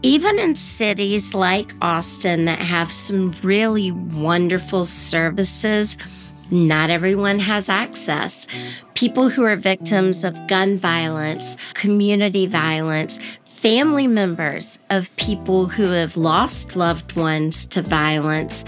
even 0.06 0.38
in 0.38 0.54
cities 0.54 1.34
like 1.34 1.74
Austin 1.82 2.46
that 2.46 2.60
have 2.60 2.92
some 2.92 3.34
really 3.42 3.92
wonderful 3.92 4.86
services, 4.86 5.98
not 6.52 6.92
everyone 6.92 7.40
has 7.40 7.70
access. 7.70 8.46
People 8.94 9.30
who 9.30 9.44
are 9.44 9.56
victims 9.56 10.24
of 10.24 10.36
gun 10.46 10.78
violence, 10.78 11.58
community 11.74 12.46
violence, 12.46 13.20
family 13.46 14.06
members 14.06 14.78
of 14.92 15.14
people 15.16 15.66
who 15.66 15.90
have 15.90 16.16
lost 16.16 16.76
loved 16.76 17.16
ones 17.16 17.66
to 17.66 17.82
violence 17.82 18.64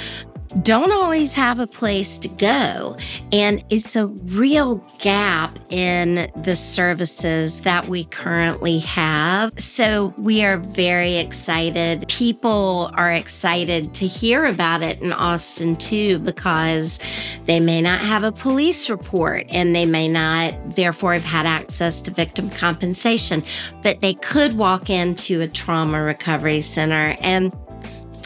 don't 0.63 0.91
always 0.91 1.33
have 1.33 1.59
a 1.59 1.67
place 1.67 2.17
to 2.19 2.27
go. 2.27 2.97
And 3.31 3.63
it's 3.69 3.95
a 3.95 4.07
real 4.07 4.75
gap 4.99 5.57
in 5.69 6.31
the 6.43 6.55
services 6.55 7.61
that 7.61 7.87
we 7.87 8.05
currently 8.05 8.79
have. 8.79 9.53
So 9.59 10.13
we 10.17 10.43
are 10.43 10.57
very 10.57 11.17
excited. 11.17 12.07
People 12.07 12.91
are 12.93 13.11
excited 13.11 13.93
to 13.95 14.07
hear 14.07 14.45
about 14.45 14.81
it 14.81 15.01
in 15.01 15.13
Austin 15.13 15.75
too, 15.75 16.19
because 16.19 16.99
they 17.45 17.59
may 17.59 17.81
not 17.81 17.99
have 17.99 18.23
a 18.23 18.31
police 18.31 18.89
report 18.89 19.45
and 19.49 19.75
they 19.75 19.85
may 19.85 20.07
not, 20.07 20.53
therefore, 20.75 21.13
have 21.13 21.23
had 21.23 21.45
access 21.45 22.01
to 22.01 22.11
victim 22.11 22.49
compensation, 22.49 23.43
but 23.83 24.01
they 24.01 24.13
could 24.15 24.53
walk 24.53 24.89
into 24.89 25.41
a 25.41 25.47
trauma 25.47 26.01
recovery 26.01 26.61
center 26.61 27.15
and 27.21 27.53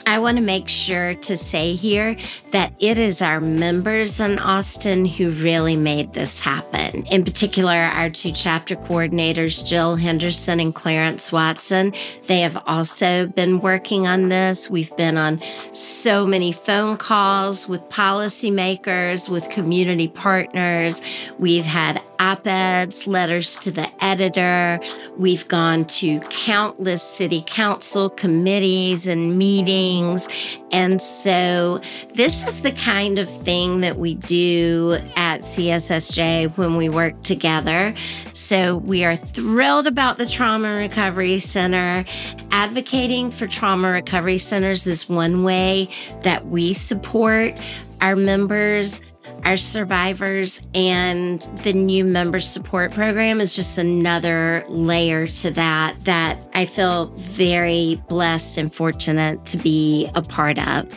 I 0.06 0.20
want 0.20 0.38
to 0.38 0.44
make 0.44 0.68
sure 0.68 1.14
to 1.16 1.38
say 1.38 1.76
here 1.76 2.16
that 2.52 2.74
it 2.80 2.98
is 2.98 3.22
our 3.22 3.40
members 3.40 4.20
in 4.20 4.40
Austin 4.40 5.06
who 5.06 5.32
really 5.32 5.76
made 5.76 6.14
this 6.14 6.40
happen. 6.40 7.06
In 7.06 7.24
particular, 7.24 7.74
our 7.74 8.10
two 8.10 8.32
chapter 8.32 8.76
coordinators, 8.76 9.66
Jill 9.66 9.96
Henderson 9.96 10.60
and 10.60 10.74
Clarence 10.74 11.32
Watson. 11.32 11.94
They 12.28 12.42
have 12.42 12.62
also 12.66 13.28
been 13.28 13.62
working 13.62 14.08
on 14.08 14.30
this. 14.30 14.70
We've 14.70 14.96
been 14.98 15.18
on 15.18 15.42
so 15.74 16.26
many 16.26 16.52
phone 16.52 16.98
calls 16.98 17.68
with 17.68 17.82
policymakers, 17.90 19.30
with 19.30 19.50
community 19.50 20.08
partners. 20.08 21.02
We've 21.40 21.66
had 21.66 22.02
op 22.22 22.46
eds, 22.46 23.08
letters 23.08 23.58
to 23.58 23.72
the 23.72 23.90
editor. 24.04 24.80
We've 25.18 25.48
gone 25.48 25.86
to 25.86 26.20
countless 26.30 27.02
city 27.02 27.44
council 27.48 28.12
committees 28.12 29.08
and 29.08 29.40
meetings. 29.40 30.28
And 30.72 31.02
so, 31.02 31.82
this 32.14 32.48
is 32.48 32.62
the 32.62 32.72
kind 32.74 33.18
of 33.18 33.28
thing 33.28 33.82
that 33.82 33.98
we 33.98 34.14
do 34.14 35.00
at 35.16 35.42
CSSJ 35.42 36.56
when 36.58 36.76
we 36.76 36.90
work 36.90 37.22
together. 37.24 37.94
So, 38.34 38.78
we 38.78 39.04
are 39.04 39.16
thrilled 39.16 39.88
about 39.88 40.18
the 40.18 40.28
Trauma 40.28 40.76
Recovery 40.76 41.40
Center. 41.40 42.06
Advocating 42.52 43.32
for 43.32 43.48
trauma 43.48 43.90
recovery 43.90 44.38
centers 44.38 44.86
is 44.86 45.10
one 45.10 45.44
way 45.44 45.90
that 46.22 46.46
we 46.48 46.74
support 46.74 47.58
our 48.02 48.16
members 48.16 49.02
our 49.44 49.58
survivors 49.58 50.66
and 50.74 51.42
the 51.64 51.74
new 51.74 52.06
member 52.06 52.40
support 52.40 52.92
program 52.92 53.42
is 53.42 53.56
just 53.56 53.78
another 53.78 54.64
layer 54.68 55.28
to 55.28 55.52
that 55.52 55.96
that 56.06 56.48
I 56.54 56.66
feel 56.66 57.08
very 57.18 58.02
blessed 58.08 58.58
and 58.58 58.74
fortunate 58.74 59.44
to 59.46 59.58
be 59.58 60.10
a 60.16 60.22
part 60.22 60.60
of. 60.60 60.88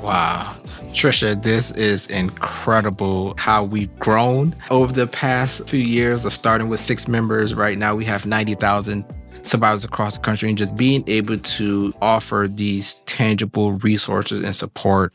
Wow. 0.00 0.56
Trisha, 0.90 1.42
this 1.42 1.72
is 1.72 2.06
incredible 2.06 3.34
how 3.36 3.64
we've 3.64 3.94
grown 3.98 4.54
over 4.70 4.92
the 4.92 5.06
past 5.06 5.68
few 5.68 5.80
years 5.80 6.24
of 6.24 6.32
starting 6.32 6.68
with 6.68 6.80
six 6.80 7.08
members. 7.08 7.54
Right 7.54 7.76
now, 7.76 7.94
we 7.94 8.04
have 8.04 8.24
90,000 8.24 9.04
survivors 9.42 9.84
across 9.84 10.16
the 10.16 10.22
country 10.22 10.48
and 10.48 10.56
just 10.56 10.76
being 10.76 11.04
able 11.08 11.38
to 11.38 11.92
offer 12.00 12.48
these 12.48 12.94
tangible 13.18 13.72
resources 13.72 14.44
and 14.44 14.54
support 14.54 15.12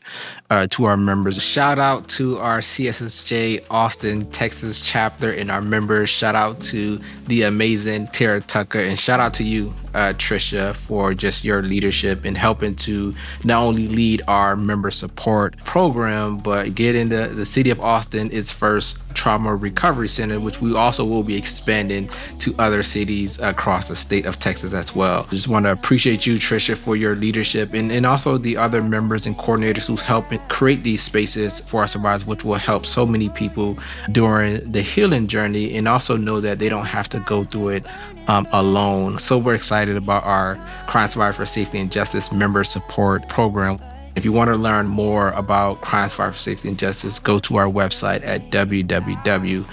uh, 0.50 0.66
to 0.66 0.84
our 0.84 0.94
members. 0.94 1.42
Shout 1.42 1.78
out 1.78 2.06
to 2.08 2.38
our 2.38 2.58
CSSJ 2.58 3.64
Austin, 3.70 4.30
Texas 4.30 4.82
chapter 4.82 5.32
and 5.32 5.50
our 5.50 5.62
members. 5.62 6.10
Shout 6.10 6.34
out 6.34 6.60
to 6.64 7.00
the 7.28 7.44
amazing 7.44 8.08
Tara 8.08 8.42
Tucker 8.42 8.78
and 8.78 8.98
shout 8.98 9.20
out 9.20 9.32
to 9.34 9.42
you, 9.42 9.72
uh, 9.94 10.12
Trisha, 10.14 10.74
for 10.74 11.14
just 11.14 11.44
your 11.44 11.62
leadership 11.62 12.24
and 12.24 12.36
helping 12.36 12.74
to 12.76 13.14
not 13.44 13.62
only 13.62 13.88
lead 13.88 14.22
our 14.28 14.56
member 14.56 14.90
support 14.90 15.56
program, 15.64 16.38
but 16.38 16.74
get 16.74 16.94
into 16.94 17.28
the 17.28 17.46
city 17.46 17.70
of 17.70 17.80
Austin 17.80 18.30
its 18.32 18.52
first 18.52 19.00
trauma 19.14 19.54
recovery 19.54 20.08
center, 20.08 20.40
which 20.40 20.60
we 20.60 20.74
also 20.74 21.04
will 21.04 21.22
be 21.22 21.36
expanding 21.36 22.08
to 22.40 22.54
other 22.58 22.82
cities 22.82 23.40
across 23.40 23.88
the 23.88 23.96
state 23.96 24.26
of 24.26 24.38
Texas 24.38 24.74
as 24.74 24.94
well. 24.94 25.24
Just 25.30 25.48
want 25.48 25.66
to 25.66 25.72
appreciate 25.72 26.26
you, 26.26 26.34
Trisha, 26.34 26.76
for 26.76 26.96
your 26.96 27.14
leadership 27.14 27.72
and, 27.72 27.90
and 27.92 28.04
also 28.04 28.36
the 28.36 28.56
other 28.56 28.82
members 28.82 29.26
and 29.26 29.36
coordinators 29.36 29.86
who's 29.86 30.00
helping 30.00 30.40
create 30.48 30.82
these 30.82 31.02
spaces 31.02 31.60
for 31.60 31.82
our 31.82 31.88
survivors, 31.88 32.26
which 32.26 32.44
will 32.44 32.54
help 32.54 32.84
so 32.84 33.06
many 33.06 33.28
people 33.30 33.78
during 34.12 34.72
the 34.72 34.82
healing 34.82 35.26
journey 35.26 35.76
and 35.76 35.86
also 35.86 36.16
know 36.16 36.40
that 36.40 36.58
they 36.58 36.68
don't 36.68 36.86
have 36.86 37.08
to 37.08 37.20
go 37.20 37.44
through 37.44 37.68
it 37.68 37.86
um, 38.28 38.46
alone. 38.52 39.18
So 39.18 39.38
we're 39.38 39.54
excited 39.54 39.96
about 39.96 40.24
our 40.24 40.56
Crime 40.86 41.08
Survivor 41.08 41.32
for 41.32 41.46
Safety 41.46 41.78
and 41.78 41.90
Justice 41.90 42.32
member 42.32 42.64
support 42.64 43.28
program. 43.28 43.78
If 44.16 44.24
you 44.24 44.32
want 44.32 44.48
to 44.48 44.56
learn 44.56 44.86
more 44.86 45.30
about 45.30 45.80
Crime 45.80 46.08
Survivor 46.08 46.36
Safety 46.36 46.68
and 46.68 46.78
Justice, 46.78 47.18
go 47.18 47.38
to 47.40 47.56
our 47.56 47.66
website 47.66 48.24
at 48.24 48.42
www.cssj.org. 48.50 49.64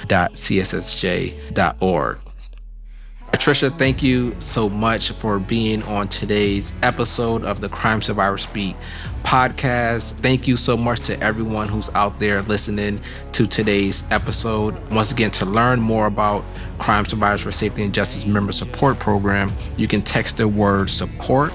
Trisha, 3.37 3.75
thank 3.75 4.03
you 4.03 4.35
so 4.39 4.69
much 4.69 5.11
for 5.11 5.39
being 5.39 5.81
on 5.83 6.07
today's 6.07 6.73
episode 6.83 7.43
of 7.43 7.59
the 7.59 7.69
Crime 7.69 8.01
Survivor 8.01 8.37
Speak 8.37 8.75
podcast. 9.23 10.13
Thank 10.15 10.47
you 10.47 10.55
so 10.55 10.77
much 10.77 10.99
to 11.01 11.19
everyone 11.21 11.67
who's 11.67 11.89
out 11.95 12.19
there 12.19 12.43
listening 12.43 12.99
to 13.31 13.47
today's 13.47 14.03
episode. 14.11 14.77
Once 14.91 15.11
again, 15.11 15.31
to 15.31 15.45
learn 15.45 15.79
more 15.79 16.05
about 16.05 16.43
Crime 16.77 17.05
Survivors 17.05 17.41
for 17.41 17.51
Safety 17.51 17.83
and 17.83 17.93
Justice 17.93 18.25
Member 18.27 18.51
Support 18.51 18.99
Program, 18.99 19.51
you 19.75 19.87
can 19.87 20.01
text 20.03 20.37
the 20.37 20.47
word 20.47 20.89
support 20.89 21.51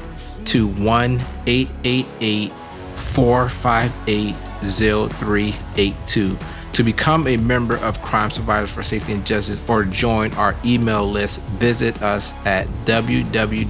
to 0.47 0.67
1 0.69 1.21
888 1.47 2.53
458 2.97 4.35
0382 4.63 6.37
to 6.77 6.83
become 6.83 7.27
a 7.27 7.39
member 7.39 7.79
of 7.79 8.03
Crime 8.03 8.29
Survivors 8.29 8.71
for 8.71 8.83
Safety 8.83 9.15
and 9.15 9.25
Justice 9.25 9.67
or 9.67 9.85
join 9.85 10.35
our 10.35 10.55
email 10.63 11.11
list, 11.11 11.41
visit 11.41 12.03
us 12.03 12.35
at 12.45 12.67
www.csj.org 12.85 13.67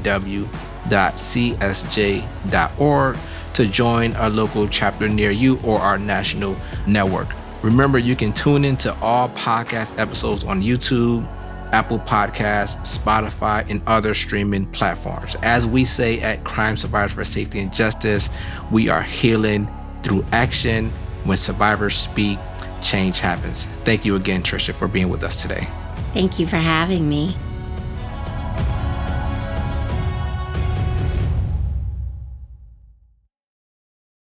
to 3.55 3.67
join 3.69 4.17
our 4.17 4.29
local 4.29 4.67
chapter 4.67 5.09
near 5.09 5.31
you 5.31 5.61
or 5.63 5.79
our 5.79 5.99
national 5.99 6.57
network. 6.89 7.29
Remember, 7.63 7.97
you 7.97 8.17
can 8.17 8.33
tune 8.33 8.65
into 8.65 8.93
all 8.97 9.29
podcast 9.29 9.97
episodes 10.01 10.43
on 10.43 10.61
YouTube, 10.61 11.25
Apple 11.73 12.01
Podcasts, 12.01 12.99
Spotify, 12.99 13.71
and 13.71 13.81
other 13.87 14.15
streaming 14.15 14.67
platforms. 14.67 15.37
As 15.43 15.65
we 15.65 15.85
say 15.85 16.19
at 16.23 16.43
Crime 16.43 16.77
Survivors 16.77 17.13
for 17.13 17.23
Safety 17.23 17.61
and 17.61 17.73
Justice, 17.73 18.31
we 18.73 18.89
are 18.89 19.03
healing 19.03 19.69
through 20.03 20.25
action. 20.33 20.91
When 21.23 21.37
survivors 21.37 21.95
speak, 21.95 22.41
change 22.87 23.21
happens. 23.21 23.65
Thank 23.85 24.05
you 24.05 24.17
again, 24.17 24.43
Trisha, 24.43 24.73
for 24.73 24.89
being 24.89 25.09
with 25.09 25.23
us 25.23 25.41
today. 25.41 25.69
Thank 26.13 26.39
you 26.39 26.47
for 26.47 26.57
having 26.57 27.09
me. 27.09 27.37